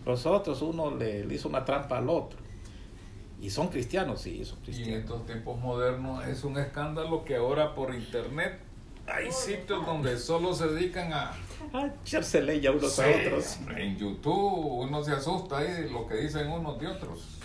[0.05, 2.39] Los otros, uno le, le hizo una trampa al otro.
[3.39, 4.99] Y son cristianos, sí, son Y en cristianos.
[5.01, 8.59] estos tiempos modernos es un escándalo que ahora por internet
[9.07, 11.31] hay sitios donde solo se dedican a...
[11.73, 13.59] A echarse leña unos Sí, a otros.
[13.77, 17.37] En YouTube uno se asusta ahí de lo que dicen unos de otros.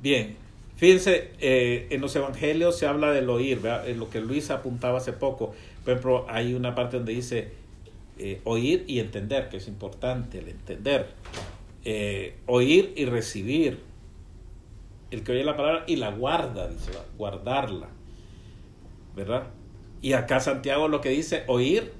[0.00, 0.36] Bien,
[0.82, 3.88] Fíjense, eh, en los evangelios se habla del oír, ¿verdad?
[3.88, 5.54] En lo que Luis apuntaba hace poco.
[5.84, 7.52] Por ejemplo, hay una parte donde dice
[8.18, 11.06] eh, oír y entender, que es importante el entender.
[11.84, 13.78] Eh, oír y recibir.
[15.12, 17.06] El que oye la palabra y la guarda, dice, ¿verdad?
[17.16, 17.88] guardarla.
[19.14, 19.48] ¿Verdad?
[20.00, 21.92] Y acá Santiago lo que dice, oír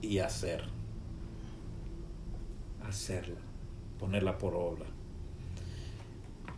[0.00, 0.64] y hacer.
[2.86, 3.40] Hacerla,
[3.98, 4.86] ponerla por obra.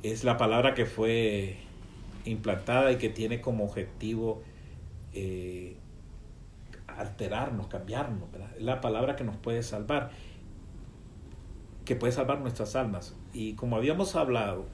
[0.03, 1.59] Es la palabra que fue
[2.25, 4.43] implantada y que tiene como objetivo
[5.13, 5.77] eh,
[6.87, 8.31] alterarnos, cambiarnos.
[8.31, 8.51] ¿verdad?
[8.57, 10.11] Es la palabra que nos puede salvar,
[11.85, 13.15] que puede salvar nuestras almas.
[13.33, 14.67] Y como habíamos hablado,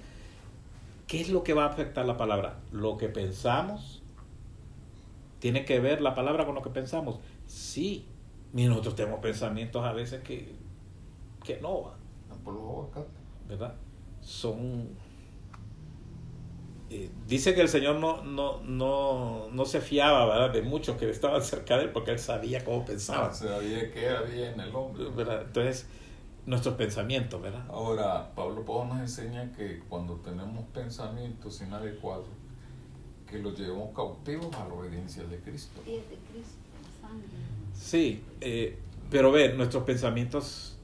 [1.06, 2.58] ¿qué es lo que va a afectar la palabra?
[2.72, 3.99] Lo que pensamos.
[5.40, 7.18] ¿Tiene que ver la palabra con lo que pensamos?
[7.46, 8.06] Sí.
[8.54, 10.54] Y nosotros tenemos pensamientos a veces que,
[11.44, 11.98] que no van,
[12.44, 13.10] Por los aguacates.
[13.48, 13.74] ¿verdad?
[14.20, 14.88] Son...
[16.90, 20.52] eh, dice que el Señor no, no, no, no se fiaba ¿verdad?
[20.52, 23.34] de muchos que estaban cerca de él porque él sabía cómo pensaban.
[23.34, 25.04] Sabía qué había en el hombre.
[25.16, 25.42] ¿verdad?
[25.42, 25.88] Entonces,
[26.46, 27.64] nuestros pensamientos, ¿verdad?
[27.68, 32.26] Ahora, Pablo Pablo nos enseña que cuando tenemos pensamientos inadecuados,
[33.30, 35.80] que los llevemos cautivos a la obediencia de Cristo.
[35.84, 36.58] De Cristo,
[37.00, 37.26] sangre.
[37.74, 38.76] Sí, eh,
[39.10, 40.76] pero ver, nuestros pensamientos,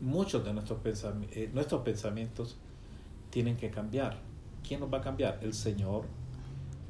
[0.00, 2.56] muchos de nuestros, pensami- eh, nuestros pensamientos
[3.30, 4.18] tienen que cambiar.
[4.66, 5.38] ¿Quién nos va a cambiar?
[5.42, 6.04] El Señor,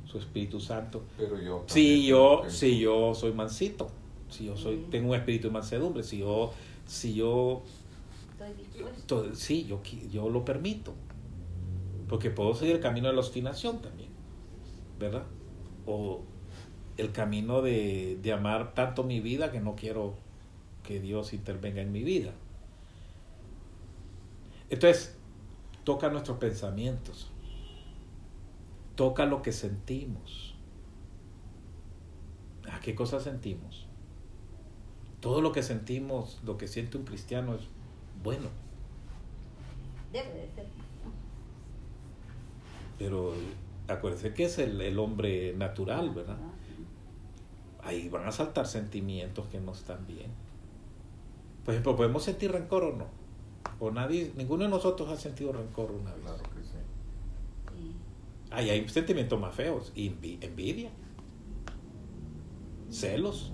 [0.06, 1.02] su Espíritu Santo.
[1.16, 1.64] Pero yo.
[1.66, 3.88] Si yo, si yo soy mansito,
[4.30, 4.90] si yo soy, Mm.
[4.90, 6.52] tengo un espíritu de mansedumbre, si yo,
[6.86, 7.62] si yo,
[8.32, 9.22] Estoy dispuesto.
[9.22, 9.80] to- sí, yo,
[10.10, 10.94] yo lo permito,
[12.08, 14.07] porque puedo seguir el camino de la obstinación también,
[14.98, 15.24] ¿verdad?
[15.86, 16.22] O
[16.96, 20.14] el camino de, de amar tanto mi vida que no quiero
[20.82, 22.32] que Dios intervenga en mi vida.
[24.70, 25.16] Entonces,
[25.84, 27.30] toca nuestros pensamientos,
[28.96, 30.54] toca lo que sentimos.
[32.70, 33.86] ¿A qué cosas sentimos?
[35.20, 37.62] Todo lo que sentimos, lo que siente un cristiano es
[38.22, 38.48] bueno,
[40.12, 40.66] Debe de ser.
[42.98, 43.34] pero
[43.88, 46.36] acuérdense que es el, el hombre natural, ¿verdad?
[47.82, 50.30] Ahí van a saltar sentimientos que no están bien.
[51.64, 53.06] Por ejemplo, ¿podemos sentir rencor o no?
[53.80, 56.22] O nadie, ninguno de nosotros ha sentido rencor una vez.
[56.22, 57.94] Claro que sí.
[58.50, 59.92] Ahí hay sentimientos más feos.
[59.94, 60.90] Envi- envidia.
[62.90, 63.52] Celos.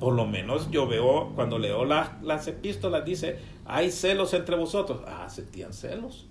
[0.00, 5.02] Por lo menos yo veo, cuando leo las, las epístolas, dice, hay celos entre vosotros.
[5.06, 6.26] Ah, sentían celos.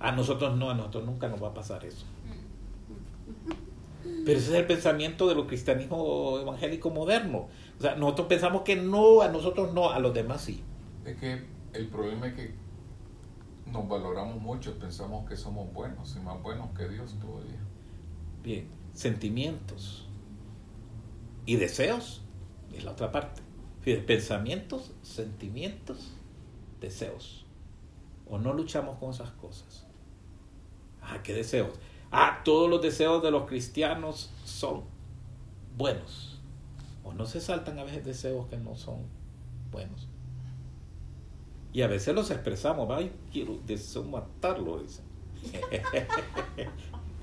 [0.00, 2.06] A nosotros no, a nosotros nunca nos va a pasar eso.
[4.24, 7.48] Pero ese es el pensamiento de lo cristianismo evangélico moderno.
[7.78, 10.62] O sea, nosotros pensamos que no, a nosotros no, a los demás sí.
[11.04, 12.54] Es que el problema es que
[13.72, 17.58] nos valoramos mucho, pensamos que somos buenos y más buenos que Dios todavía.
[18.42, 20.06] Bien, sentimientos
[21.46, 22.22] y deseos
[22.72, 23.42] es la otra parte.
[23.80, 26.12] Fíjate, pensamientos, sentimientos,
[26.80, 27.44] deseos.
[28.28, 29.86] O no luchamos con esas cosas.
[31.02, 31.72] Ah, ¿qué deseos?
[32.12, 34.82] Ah, todos los deseos de los cristianos son
[35.76, 36.40] buenos.
[37.04, 38.98] O no se saltan a veces deseos que no son
[39.70, 40.08] buenos.
[41.72, 45.04] Y a veces los expresamos, ay, quiero deseo matarlo, dicen.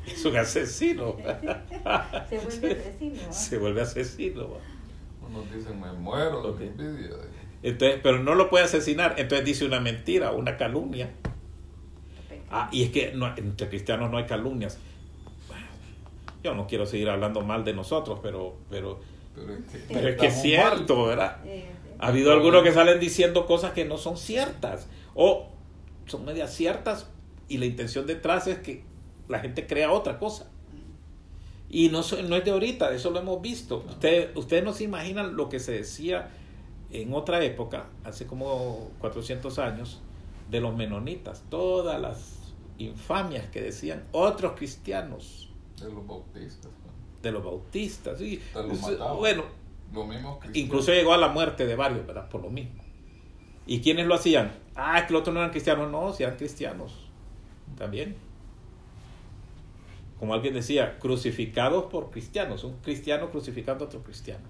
[0.08, 1.16] es un asesino.
[1.18, 3.22] Se vuelve asesino.
[3.28, 3.32] ¿ah?
[3.32, 4.50] Se vuelve asesino.
[4.50, 4.58] ¿va?
[5.28, 6.58] Unos dicen, me muero Ok.
[6.60, 7.16] de envidia.
[7.62, 11.14] Entonces, pero no lo puede asesinar, entonces dice una mentira, una calumnia.
[12.52, 14.78] Ah, y es que no- entre cristianos no hay calumnias.
[16.44, 19.00] Yo no quiero seguir hablando mal de nosotros, pero, pero,
[19.36, 21.08] Pero es que, pero es que es estamos cierto, mal.
[21.08, 21.38] ¿verdad?
[21.46, 21.66] Eh,
[22.00, 25.50] Ha habido algunos que salen diciendo cosas que no son ciertas o
[26.06, 27.10] son medias ciertas
[27.50, 28.84] y la intención detrás es que
[29.28, 30.50] la gente crea otra cosa.
[31.70, 33.84] Y no, so- no es de ahorita, eso lo hemos visto.
[33.90, 36.30] Ustedes, ustedes no se imaginan lo que se decía
[36.92, 40.02] en otra época, hace como 400 años,
[40.50, 41.44] de los menonitas.
[41.50, 42.39] Todas las
[42.80, 45.50] infamias que decían otros cristianos,
[45.80, 46.72] De los bautistas.
[46.72, 46.90] ¿no?
[47.22, 48.20] de los bautistas.
[48.22, 49.18] Los mataban.
[49.18, 49.44] bueno.
[50.54, 52.30] Incluso llegó a la muerte de varios, ¿verdad?
[52.30, 52.82] Por lo mismo.
[53.68, 54.52] ¿Y quiénes lo hacían?
[54.76, 55.92] Ah, es que los otros no eran cristianos.
[55.92, 56.94] No, si eran cristianos.
[57.78, 58.16] También.
[60.20, 62.64] Como alguien decía, crucificados por cristianos.
[62.64, 64.44] Un cristiano crucificando a otro cristiano.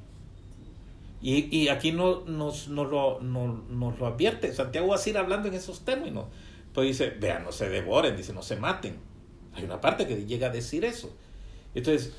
[1.22, 4.54] Y, y aquí no, nos, nos lo, no- nos lo advierte.
[4.54, 6.26] Santiago va a seguir hablando en esos términos.
[6.74, 8.98] Pues dice, vean, no se devoren, dice, no se maten.
[9.54, 11.12] Hay una parte que llega a decir eso.
[11.74, 12.14] Entonces,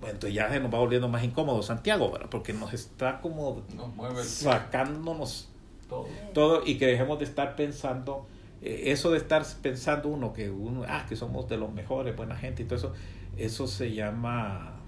[0.00, 2.28] bueno, entonces ya se nos va volviendo más incómodo Santiago, ¿verdad?
[2.30, 5.48] Porque nos está como Nos mueve el sacándonos
[5.88, 6.06] todo.
[6.34, 8.26] todo y que dejemos de estar pensando
[8.62, 12.36] eh, eso de estar pensando uno que uno, ah, que somos de los mejores, buena
[12.36, 12.92] gente y todo eso,
[13.36, 14.80] eso se llama,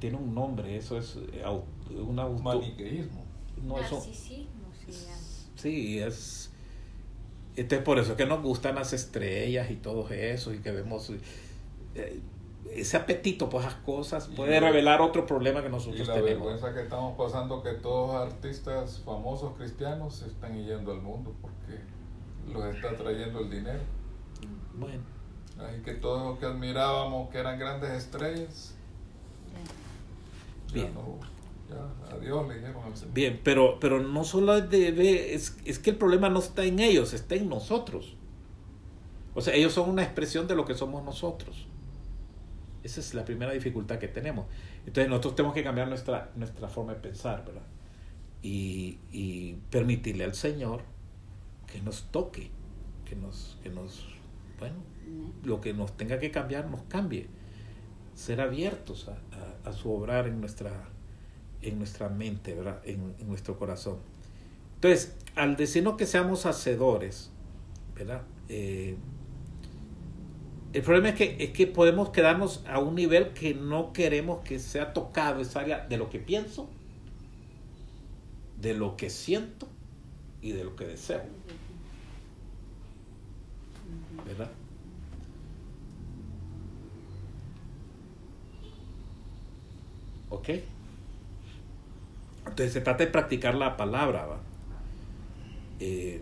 [0.00, 1.44] tiene un nombre, eso es eh,
[1.90, 3.24] un auto, Maniqueísmo.
[3.62, 5.16] no, eso, Narcisismo se llama.
[5.54, 6.52] sí, es,
[7.56, 11.10] entonces por eso es que nos gustan las estrellas y todo eso y que vemos
[11.94, 12.20] eh,
[12.74, 16.14] ese apetito por esas cosas Y puede la- revelar otro problema que Y nosotros la
[16.14, 16.46] tenemos.
[16.46, 21.32] vergüenza que estamos pasando que todos los artistas famosos cristianos se están yendo al mundo
[21.40, 21.80] porque
[22.52, 23.80] los está trayendo el dinero.
[24.74, 25.00] Bueno,
[25.58, 28.74] Así que todos los que admirábamos que eran grandes estrellas,
[30.68, 30.92] ya Bien.
[30.94, 31.18] no,
[31.68, 33.14] ya adiós le dijeron al Señor.
[33.14, 37.12] bien, pero, pero no solo debe, es, es que el problema no está en ellos,
[37.12, 38.16] está en nosotros.
[39.34, 41.66] O sea, ellos son una expresión de lo que somos nosotros.
[42.82, 44.46] Esa es la primera dificultad que tenemos.
[44.86, 47.62] Entonces nosotros tenemos que cambiar nuestra, nuestra forma de pensar, ¿verdad?
[48.42, 50.82] Y, y permitirle al Señor
[51.66, 52.50] que nos toque,
[53.04, 54.06] que nos, que nos,
[54.60, 54.76] bueno,
[55.44, 57.26] lo que nos tenga que cambiar, nos cambie.
[58.14, 60.88] Ser abiertos a, a- a su obrar en nuestra,
[61.62, 62.80] en nuestra mente, ¿verdad?
[62.84, 63.98] En, nuestro corazón.
[64.76, 67.30] Entonces, al decirnos que seamos hacedores,
[67.94, 68.22] ¿verdad?
[68.48, 68.96] Eh,
[70.72, 74.58] el problema es que, es que podemos quedarnos a un nivel que no queremos que
[74.58, 76.68] sea tocado esa área de lo que pienso,
[78.60, 79.68] de lo que siento
[80.42, 81.22] y de lo que deseo,
[84.26, 84.50] ¿verdad?
[90.28, 90.48] ¿Ok?
[92.46, 94.40] Entonces se trata de practicar la palabra, ¿va?
[95.80, 96.20] Eh,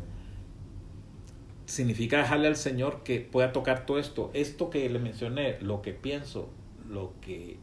[1.66, 4.30] significa dejarle al Señor que pueda tocar todo esto.
[4.34, 6.48] Esto que le mencioné, lo que pienso,
[6.88, 7.56] lo que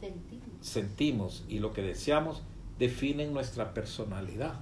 [0.00, 0.48] Sentimos.
[0.60, 2.42] sentimos y lo que deseamos,
[2.78, 4.60] definen nuestra personalidad,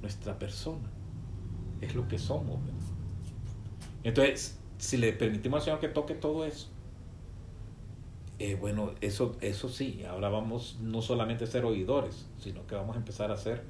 [0.00, 0.88] nuestra persona.
[1.80, 2.60] Es lo que somos.
[2.64, 2.78] ¿verdad?
[4.04, 6.68] Entonces, si le permitimos al Señor que toque todo eso,
[8.38, 12.94] eh, bueno, eso, eso sí, ahora vamos no solamente a ser oidores, sino que vamos
[12.94, 13.64] a empezar a ser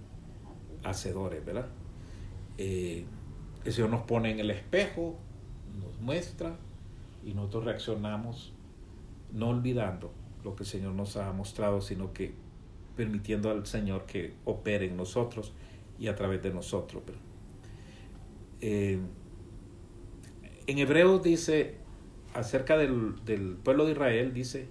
[0.84, 1.68] hacedores, ¿verdad?
[2.58, 3.06] Eh,
[3.64, 5.16] el Señor nos pone en el espejo,
[5.80, 6.56] nos muestra
[7.24, 8.52] y nosotros reaccionamos
[9.32, 10.12] no olvidando
[10.44, 12.34] lo que el Señor nos ha mostrado, sino que
[12.96, 15.52] permitiendo al Señor que opere en nosotros
[15.98, 17.02] y a través de nosotros.
[18.60, 18.98] Eh,
[20.66, 21.76] en Hebreos dice,
[22.38, 24.68] acerca del, del pueblo de Israel, dice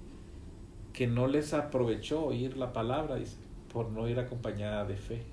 [0.93, 3.38] que no les aprovechó oír la palabra, dice,
[3.72, 5.24] por no ir acompañada de fe.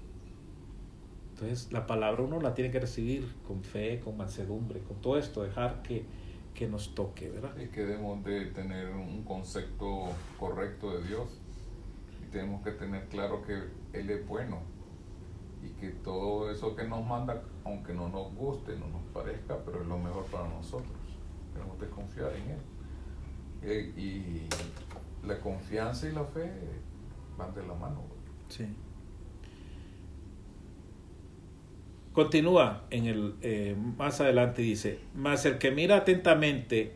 [1.31, 5.43] Entonces, la palabra uno la tiene que recibir con fe, con mansedumbre, con todo esto,
[5.43, 6.05] dejar que,
[6.55, 7.57] que nos toque, ¿verdad?
[7.57, 10.09] Y que debemos de tener un concepto
[10.39, 11.41] correcto de Dios.
[12.23, 13.55] Y tenemos que tener claro que
[13.99, 14.61] Él es bueno.
[15.63, 19.81] Y que todo eso que nos manda, aunque no nos guste, no nos parezca, pero
[19.83, 21.04] es lo mejor para nosotros.
[21.55, 22.59] Tenemos que confiar en Él.
[23.63, 26.51] Eh, y la confianza y la fe
[27.39, 28.03] van de la mano.
[28.49, 28.67] Sí.
[32.13, 36.93] Continúa en el eh, más adelante dice, mas el que mira atentamente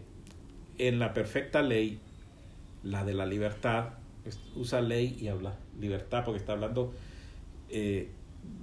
[0.79, 2.01] en la perfecta ley,
[2.85, 3.95] la de la libertad,
[4.55, 6.93] usa ley y habla libertad porque está hablando.
[7.71, 8.11] eh,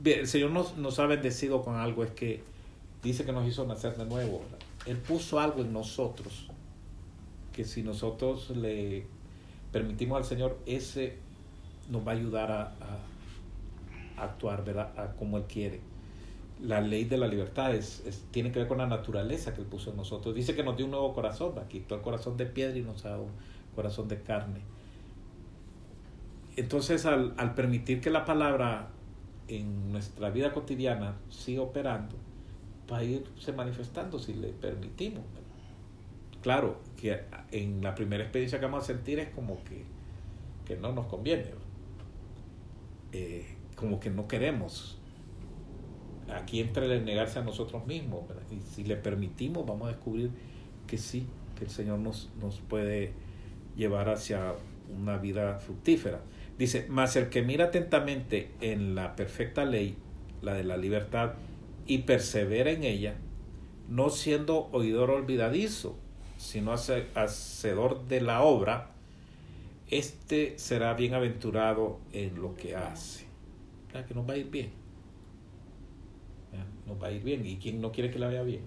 [0.05, 2.41] el Señor nos, nos ha bendecido con algo, es que
[3.03, 4.41] dice que nos hizo nacer de nuevo.
[4.85, 6.47] Él puso algo en nosotros
[7.51, 9.07] que si nosotros le
[9.71, 11.17] permitimos al Señor, ese
[11.89, 12.73] nos va a ayudar a,
[14.17, 14.91] actuar ¿verdad?
[14.97, 15.79] A como Él quiere.
[16.61, 19.91] La ley de la libertad es, tiene que ver con la naturaleza que Él puso
[19.91, 20.35] en nosotros.
[20.35, 23.09] Dice que nos dio un nuevo corazón, quitó el corazón de piedra y nos ha
[23.09, 23.31] dado un
[23.75, 24.61] corazón de carne.
[26.57, 28.89] Entonces, al permitir que la palabra
[29.47, 32.15] en nuestra vida cotidiana siga operando,
[32.91, 35.23] va a irse manifestando si le permitimos.
[36.41, 37.21] Claro, que
[37.51, 39.83] en la primera experiencia que vamos a sentir es como que,
[40.65, 41.45] que no nos conviene.
[43.11, 44.97] Eh, como que no queremos.
[46.33, 50.31] Aquí entra el negarse a nosotros mismos, y si le permitimos, vamos a descubrir
[50.87, 51.27] que sí,
[51.57, 53.13] que el Señor nos, nos puede
[53.75, 54.55] llevar hacia
[54.95, 56.21] una vida fructífera.
[56.57, 59.97] Dice, mas el que mira atentamente en la perfecta ley,
[60.41, 61.33] la de la libertad,
[61.87, 63.15] y persevera en ella,
[63.89, 65.95] no siendo oidor olvidadizo,
[66.37, 68.91] sino hace- hacedor de la obra,
[69.89, 73.25] este será bienaventurado en lo que hace.
[73.91, 74.69] Claro que nos va a ir bien.
[76.87, 77.45] Nos va a ir bien.
[77.45, 78.61] ¿Y quién no quiere que le vaya bien?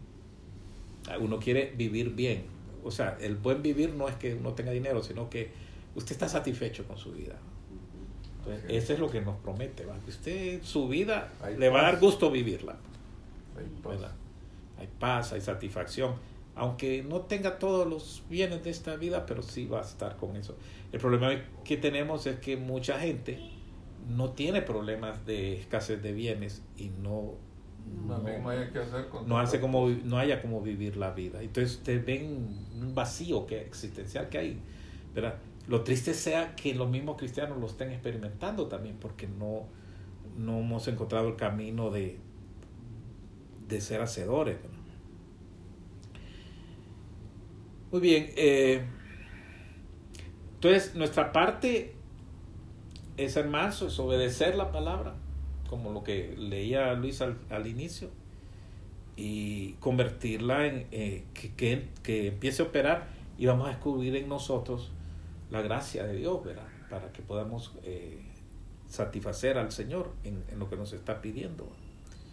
[1.08, 2.44] Ah, Uno quiere vivir bien.
[2.84, 5.50] O sea, el buen vivir no es que uno tenga dinero, sino que
[5.94, 7.36] usted está satisfecho con su vida.
[8.38, 9.96] Entonces, eso es lo que nos promete, ¿va?
[10.06, 12.76] usted su vida Hay le va a dar gusto vivirla.
[13.58, 14.00] Hay paz.
[14.00, 14.14] ¿verdad?
[14.78, 16.14] hay paz, hay satisfacción.
[16.54, 20.36] Aunque no tenga todos los bienes de esta vida, pero sí va a estar con
[20.36, 20.56] eso.
[20.92, 21.30] El problema
[21.64, 23.38] que tenemos es que mucha gente
[24.08, 27.34] no tiene problemas de escasez de bienes y no
[28.06, 31.76] no hay que hacer con no hace como no haya como vivir la vida entonces
[31.76, 32.48] ustedes ven
[32.78, 34.60] un vacío que existencial que hay
[35.14, 35.36] ¿verdad?
[35.68, 39.64] lo triste sea que los mismos cristianos lo estén experimentando también porque no
[40.36, 42.18] no hemos encontrado el camino de
[43.68, 44.56] de ser hacedores
[47.90, 48.84] muy bien eh,
[50.54, 51.94] entonces nuestra parte
[53.16, 55.14] es ser manso es obedecer la palabra
[55.68, 58.08] como lo que leía Luis al, al inicio,
[59.16, 64.28] y convertirla en eh, que, que, que empiece a operar y vamos a descubrir en
[64.28, 64.90] nosotros
[65.50, 66.68] la gracia de Dios, ¿verdad?
[66.88, 68.20] Para que podamos eh,
[68.86, 71.68] satisfacer al Señor en, en, lo que nos está pidiendo.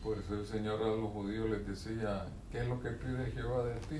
[0.05, 3.65] Por eso el Señor a los judíos les decía, ¿qué es lo que pide Jehová
[3.65, 3.95] de ti?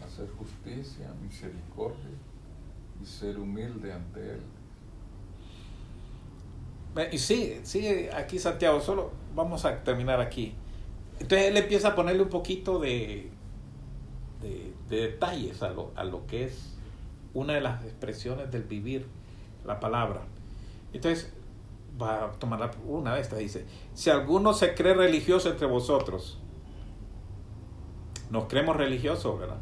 [0.00, 2.16] Hacer justicia, misericordia
[3.02, 4.40] y ser humilde ante Él.
[7.10, 10.54] Y sí, sí, aquí Santiago, solo vamos a terminar aquí.
[11.18, 13.28] Entonces él empieza a ponerle un poquito de,
[14.40, 16.76] de, de detalles a lo, a lo que es
[17.34, 19.08] una de las expresiones del vivir
[19.66, 20.22] la palabra.
[20.92, 21.32] Entonces
[22.00, 26.38] va a tomar la- una de estas, dice, si alguno se cree religioso entre vosotros,
[28.30, 29.58] nos creemos religiosos, ¿verdad?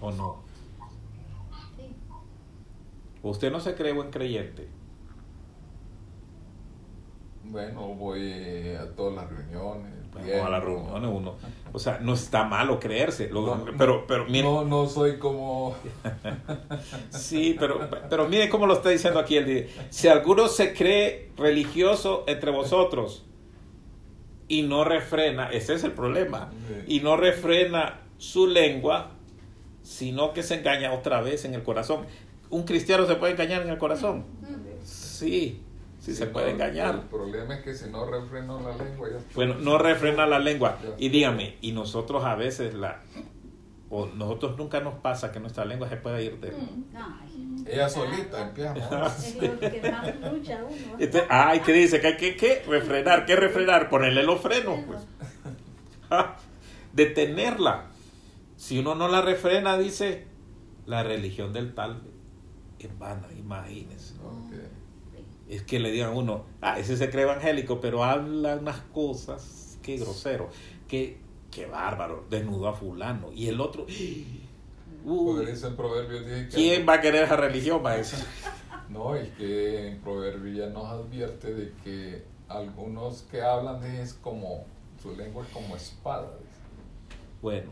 [0.00, 0.42] ¿O no?
[3.22, 4.68] ¿Usted no se cree buen creyente?
[7.44, 9.97] Bueno, voy a todas las reuniones.
[10.12, 11.34] Bueno, a reuniones uno.
[11.72, 13.28] O sea, no está malo creerse.
[13.28, 15.76] lo- No, pero, pero mire, No, no soy como...
[17.10, 19.36] sí, pero, pero mire cómo lo está diciendo aquí.
[19.36, 23.24] Él si alguno se cree religioso entre vosotros
[24.48, 26.50] y no refrena, ese es el problema,
[26.86, 29.10] y no refrena su lengua,
[29.82, 32.06] sino que se engaña otra vez en el corazón.
[32.50, 34.24] ¿Un cristiano se puede engañar en el corazón?
[34.82, 35.62] Sí,
[36.08, 37.08] sí, se no, puede El engañar.
[37.08, 39.18] problema es que si no refreno la lengua ya.
[39.34, 40.78] Bueno, no refrena la lengua.
[40.82, 40.90] Ya.
[40.98, 43.00] Y dígame, y nosotros a veces la...
[43.90, 46.52] O nosotros nunca nos pasa que nuestra lengua se pueda ir de...
[46.94, 48.74] Ay, Ella solita empieza.
[48.74, 49.06] ¿no?
[49.06, 50.96] es lo que más lucha uno.
[50.98, 51.98] Este, ay, ¿qué dice?
[52.00, 52.62] ¿Qué, qué, qué?
[52.68, 53.24] Refrenar.
[53.24, 53.88] ¿Qué refrenar?
[53.88, 55.00] Ponerle los frenos, pues.
[56.92, 57.86] Detenerla.
[58.56, 60.26] Si uno no la refrena, dice,
[60.84, 62.02] la religión del tal
[62.78, 64.14] es vana, imagínese.
[64.22, 64.37] Ok.
[65.48, 69.78] Es que le digan a uno, ah, ese se cree evangélico, pero habla unas cosas,
[69.82, 70.50] qué grosero,
[70.88, 71.18] qué,
[71.50, 73.32] qué bárbaro, desnudo a fulano.
[73.32, 74.46] Y el otro, uy,
[75.04, 76.54] Porque dice en Proverbios 10 que...
[76.54, 78.18] ¿quién va a querer esa religión, maestro?
[78.88, 84.64] No, es que en Proverbios ya nos advierte de que algunos que hablan es como,
[85.02, 86.30] su lengua es como espada.
[86.40, 86.58] dice.
[87.42, 87.70] Bueno,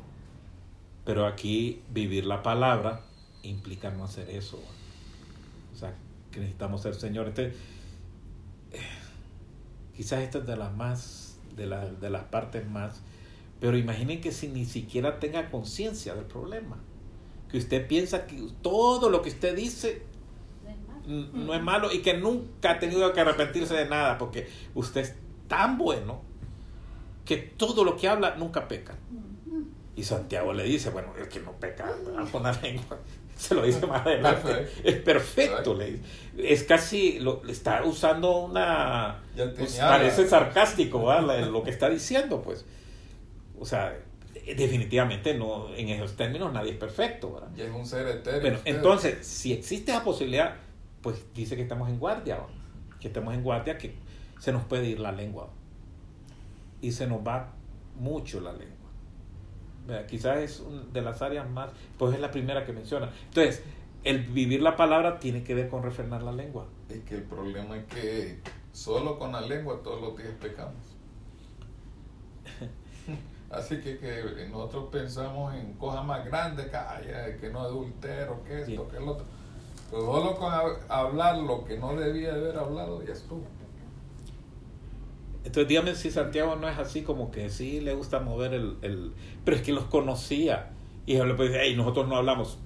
[1.07, 3.01] pero aquí vivir la palabra
[3.43, 4.61] implica no hacer eso.
[6.37, 7.29] Que necesitamos ser Señor.
[7.29, 7.53] Este, eh,
[9.97, 13.01] quizás esta es de las más, de, la- de las partes más,
[13.59, 16.77] pero imaginen que si ni siquiera tenga conciencia del problema,
[17.51, 20.03] que usted piensa que todo lo que usted dice
[21.07, 21.91] no es malo.
[21.91, 25.15] y que nunca ha tenido que arrepentirse de nada, porque usted es
[25.49, 26.21] tan bueno
[27.25, 28.99] que todo lo que habla nunca peca.
[29.97, 31.91] Y Santiago le dice, bueno, el que no peca
[32.31, 32.99] con la lengua,
[33.37, 34.49] se lo dice más adelante.
[34.49, 34.89] Perfecto.
[34.89, 36.03] Es perfecto, le dice.
[36.39, 39.23] Es casi, lo, está usando una...
[39.57, 42.65] Pues, parece sarcástico lo que está diciendo, pues.
[43.59, 43.97] O sea,
[44.55, 47.49] definitivamente no, en esos términos nadie es perfecto, ¿verdad?
[47.57, 48.41] Y es un ser etéreo.
[48.41, 48.77] Bueno, usted.
[48.77, 50.57] entonces, si existe esa posibilidad,
[51.01, 52.39] pues dice que estamos en guardia,
[53.01, 53.95] que estamos en guardia, que
[54.39, 55.51] se nos puede ir la lengua.
[56.81, 57.53] Y se nos va
[57.95, 58.86] mucho la lengua.
[60.09, 63.11] Quizás es una de las áreas más, pues es la primera que menciona.
[63.29, 63.63] Entonces,
[64.05, 66.67] el vivir la palabra tiene que ver con refrenar la lengua.
[66.89, 68.41] Es que el problema es que
[68.73, 70.75] solo con la lengua todos los días pecamos.
[73.51, 78.43] Así que, que nosotros pensamos en cosas más grandes, que, ay, ay, que no adultero,
[78.45, 78.91] que esto, Sí.
[78.91, 79.25] que el otro.
[79.91, 83.45] Pero solo con hab- hablar lo que no debía de haber hablado ya estuvo.
[85.47, 88.79] Entonces dígame si Santiago no es así como que sí le gusta mover el...
[88.83, 89.13] el-
[89.45, 90.73] pero es que los conocía.
[91.07, 92.59] Y él le puede decir, hey, nosotros no hablamos.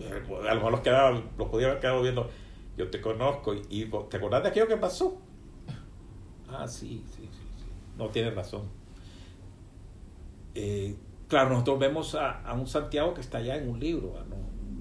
[0.00, 2.30] Eh, A lo mejor los, quedaba, los podía haber quedado viendo,
[2.76, 3.54] yo te conozco.
[3.54, 5.18] Y, y vos, ¿te acordás de aquello que pasó?
[6.48, 7.48] Ah, sí, sí, sí.
[7.56, 7.64] sí.
[7.96, 8.62] No tienes razón.
[10.54, 10.96] Eh,
[11.28, 14.36] claro, nosotros vemos a, a un Santiago que está allá en un libro, no,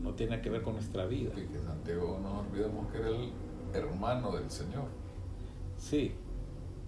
[0.09, 1.31] no tiene que ver con nuestra vida.
[1.35, 3.31] Y que Santiago no olvidemos que era el
[3.73, 4.85] hermano del Señor.
[5.77, 6.13] Sí,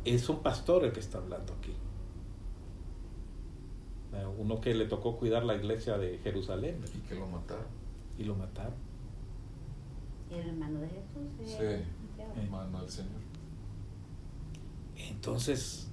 [0.06, 1.74] es un pastor el que está hablando aquí.
[4.38, 7.66] Uno que le tocó cuidar la iglesia de Jerusalén Y que lo mataron.
[8.18, 8.74] y lo mataron.
[10.30, 11.58] El hermano de Jesús.
[11.58, 12.24] Sí.
[12.42, 13.22] Hermano del Señor.
[14.96, 15.90] Entonces,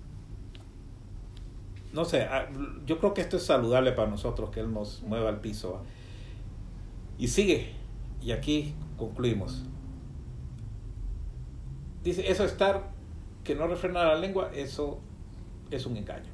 [1.93, 2.49] no sé, ah,
[2.87, 5.83] yo creo que esto es saludable para nosotros, que Él nos mueva al piso.
[7.19, 7.73] Y sigue,
[8.23, 9.65] y aquí concluimos.
[12.05, 12.93] Dice, eso estar,
[13.45, 15.01] que no refrena la lengua, eso
[15.71, 16.31] es un engaño.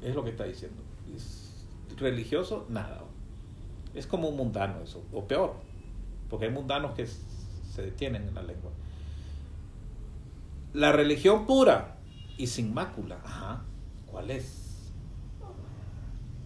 [0.00, 0.82] Es lo que está diciendo.
[1.14, 1.66] Es
[1.96, 3.02] religioso, nada.
[3.94, 5.54] Es como un mundano eso, o peor,
[6.30, 8.70] porque hay mundanos que se detienen en la lengua.
[10.72, 11.98] La religión pura
[12.38, 13.20] y sin mácula.
[13.24, 13.62] Ajá.
[14.10, 14.61] ¿Cuál es?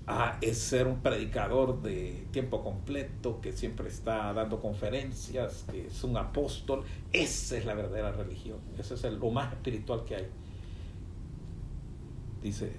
[0.08, 6.04] Ah, es ser un predicador de tiempo completo que siempre está dando conferencias, que es
[6.04, 6.84] un apóstol.
[7.12, 8.58] Esa es la verdadera religión.
[8.78, 10.28] Eso es el- lo más espiritual que hay.
[12.40, 12.72] Dice,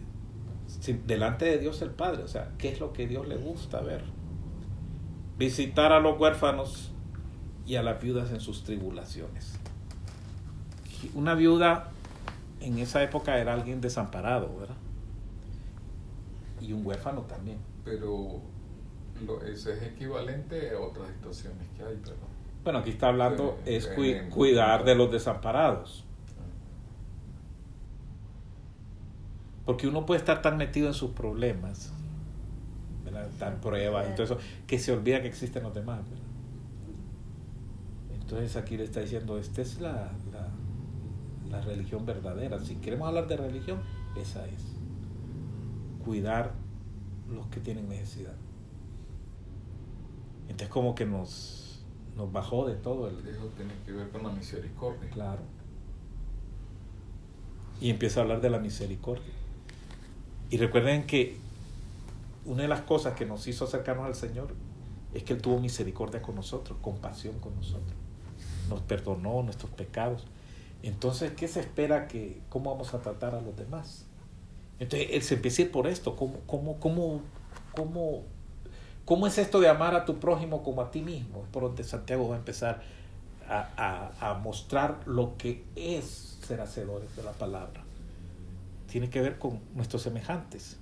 [1.06, 4.04] delante de Dios el Padre, o sea, ¿qué es lo que Dios le gusta ver?
[5.38, 6.92] Visitar a los huérfanos
[7.66, 9.60] y a las viudas en sus tribulaciones
[11.14, 11.92] una viuda
[12.60, 14.76] en esa época era alguien desamparado, ¿verdad?
[16.62, 17.58] Y un huérfano también.
[17.86, 18.42] Pero
[19.26, 22.16] lo, eso es equivalente a otras situaciones que hay, pero.
[22.64, 26.04] Bueno, aquí está hablando, Sí, es en- cuidar de los desamparados.
[29.66, 31.92] Porque uno puede estar tan metido en sus problemas,
[33.04, 33.28] ¿verdad?
[33.38, 36.24] Tan pruebas y todo eso, que se olvida que existen los demás, ¿verdad?
[38.22, 40.50] Entonces aquí le está diciendo, esta es la, la,
[41.50, 42.60] la religión verdadera.
[42.60, 43.80] Si queremos hablar de religión,
[44.16, 44.77] esa es.
[46.08, 46.54] Cuidar
[47.30, 48.34] los que tienen necesidad.
[50.44, 51.84] Entonces como que nos,
[52.16, 55.10] nos bajó de todo el, Eso tiene que ver con la misericordia.
[55.10, 55.42] Claro.
[57.82, 59.34] Y empieza a hablar de la misericordia.
[60.50, 61.38] Y recuerden que
[62.46, 64.56] una de las cosas que nos hizo acercarnos al Señor
[65.14, 67.94] es que Él tuvo misericordia con nosotros, compasión con nosotros.
[68.70, 70.26] Nos perdonó nuestros pecados.
[70.84, 74.07] Entonces, ¿qué se espera que, cómo vamos a tratar a los demás?
[74.80, 76.16] Entonces, Él se empieza a ir por esto.
[76.16, 77.22] ¿Cómo, cómo, cómo,
[77.76, 78.24] cómo,
[79.06, 81.42] cómo es esto de amar a tu prójimo como a ti mismo?
[81.44, 82.82] Es por donde Santiago va a empezar
[83.50, 83.70] a,
[84.20, 87.84] a- a mostrar lo que es ser hacedores de la palabra.
[88.92, 90.78] Tiene que ver con nuestros semejantes.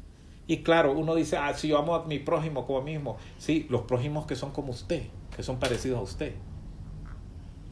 [0.48, 3.18] Y claro, uno dice, ah, si yo amo a mi prójimo como a mí mismo.
[3.40, 5.04] Sí, los prójimos que son como usted,
[5.36, 6.34] que son parecidos a usted.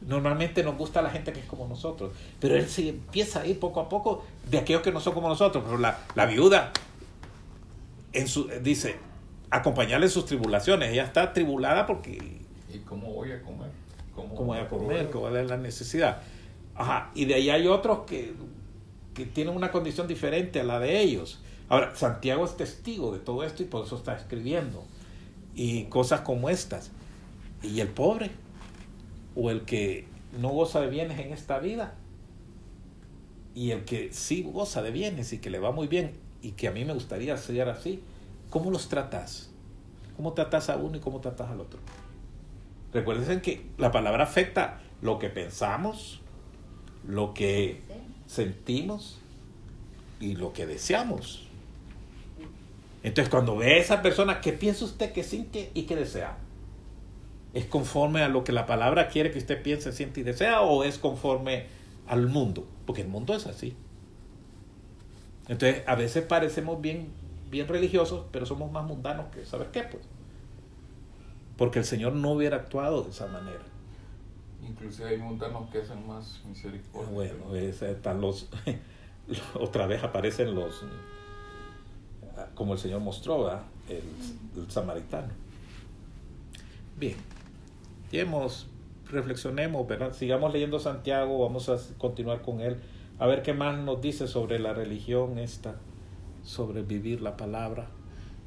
[0.06, 3.58] Normalmente nos gusta la gente que es como nosotros, pero él se empieza a ir
[3.58, 5.64] poco a poco de aquellos que no son como nosotros.
[5.64, 6.72] Pero la, la viuda
[8.12, 8.96] en su, dice,
[9.50, 10.90] acompañarle en sus tribulaciones.
[10.90, 13.70] Ella está tribulada porque ¿Y cómo voy a comer?
[14.14, 16.22] ¿Cómo, cómo voy a comer, cómo voy a la necesidad.
[16.74, 18.34] Ajá, y de ahí hay otros que,
[19.14, 21.40] que tienen una condición diferente a la de ellos.
[21.68, 24.84] Ahora, Santiago es testigo de todo esto y por eso está escribiendo.
[25.54, 26.90] Y cosas como estas.
[27.62, 28.30] Y el pobre,
[29.34, 30.06] o el que
[30.38, 31.94] no goza de bienes en esta vida,
[33.54, 36.12] y el que sí goza de bienes y que le va muy bien,
[36.42, 38.02] y que a mí me gustaría ser así,
[38.50, 39.50] ¿cómo los tratas?
[40.16, 41.80] ¿Cómo tratas a uno y cómo tratas al otro?
[42.92, 46.20] Recuerden que la palabra afecta lo que pensamos,
[47.06, 47.80] lo que
[48.26, 49.18] sentimos
[50.20, 51.48] y lo que deseamos.
[53.02, 56.38] Entonces, cuando ve a esa persona, ¿qué piensa usted que siente y que desea?
[57.54, 60.82] ¿Es conforme a lo que la palabra quiere que usted piense, siente y desea o
[60.84, 61.66] es conforme
[62.06, 62.66] al mundo?
[62.84, 63.76] Porque el mundo es así.
[65.48, 67.08] Entonces, a veces parecemos bien,
[67.50, 70.02] bien religiosos, pero somos más mundanos que saber qué, pues.
[71.56, 73.60] Porque el Señor no hubiera actuado de esa manera.
[74.66, 77.10] Inclusive hay mundanos que hacen más misericordia.
[77.12, 78.48] Bueno, es- están los.
[79.54, 80.82] otra vez aparecen los.
[82.54, 83.62] Como el Señor mostró, ¿verdad?
[83.88, 84.02] El,
[84.60, 85.28] el samaritano.
[86.96, 87.16] Bien.
[88.10, 88.68] Lleguemos,
[89.10, 90.12] reflexionemos, ¿verdad?
[90.12, 92.80] Sigamos leyendo Santiago, vamos a continuar con él.
[93.18, 95.76] A ver qué más nos dice sobre la religión esta,
[96.42, 97.88] sobre vivir la palabra,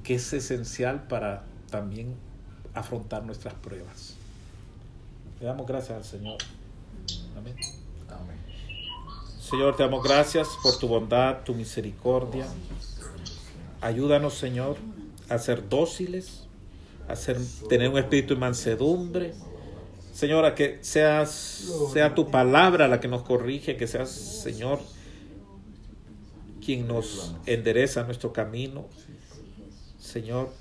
[0.03, 2.15] que es esencial para también
[2.73, 4.15] afrontar nuestras pruebas.
[5.39, 6.37] Le damos gracias al Señor.
[7.37, 7.55] Amén.
[8.09, 8.37] Amén.
[9.39, 12.47] Señor, te damos gracias por tu bondad, tu misericordia.
[13.81, 14.77] Ayúdanos, Señor,
[15.29, 16.46] a ser dóciles,
[17.07, 17.37] a ser,
[17.69, 19.33] tener un espíritu de mansedumbre.
[20.13, 24.79] Señor, a que seas, sea tu palabra la que nos corrige, que seas, Señor,
[26.63, 28.87] quien nos endereza nuestro camino.
[29.99, 30.51] Señor,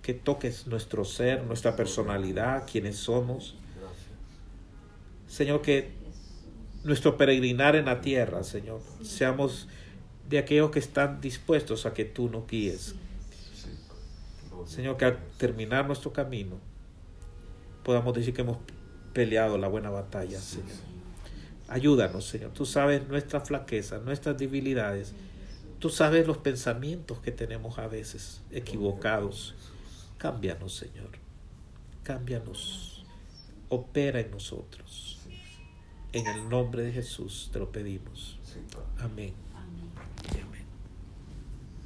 [0.00, 3.54] que toques nuestro ser, nuestra personalidad, quienes somos.
[5.28, 5.92] Señor, que
[6.84, 9.68] nuestro peregrinar en la tierra, Señor, seamos
[10.28, 12.94] de aquellos que están dispuestos a que tú nos guíes.
[14.66, 16.58] Señor, que al terminar nuestro camino
[17.82, 18.58] podamos decir que hemos
[19.12, 20.76] peleado la buena batalla, Señor.
[21.68, 22.52] Ayúdanos, Señor.
[22.52, 25.14] Tú sabes nuestras flaquezas, nuestras debilidades.
[25.78, 29.54] Tú sabes los pensamientos que tenemos a veces equivocados.
[30.18, 31.10] Cámbianos, Señor.
[32.02, 33.04] Cámbianos.
[33.68, 35.20] Opera en nosotros.
[36.12, 38.38] En el nombre de Jesús te lo pedimos.
[38.98, 39.32] Amén.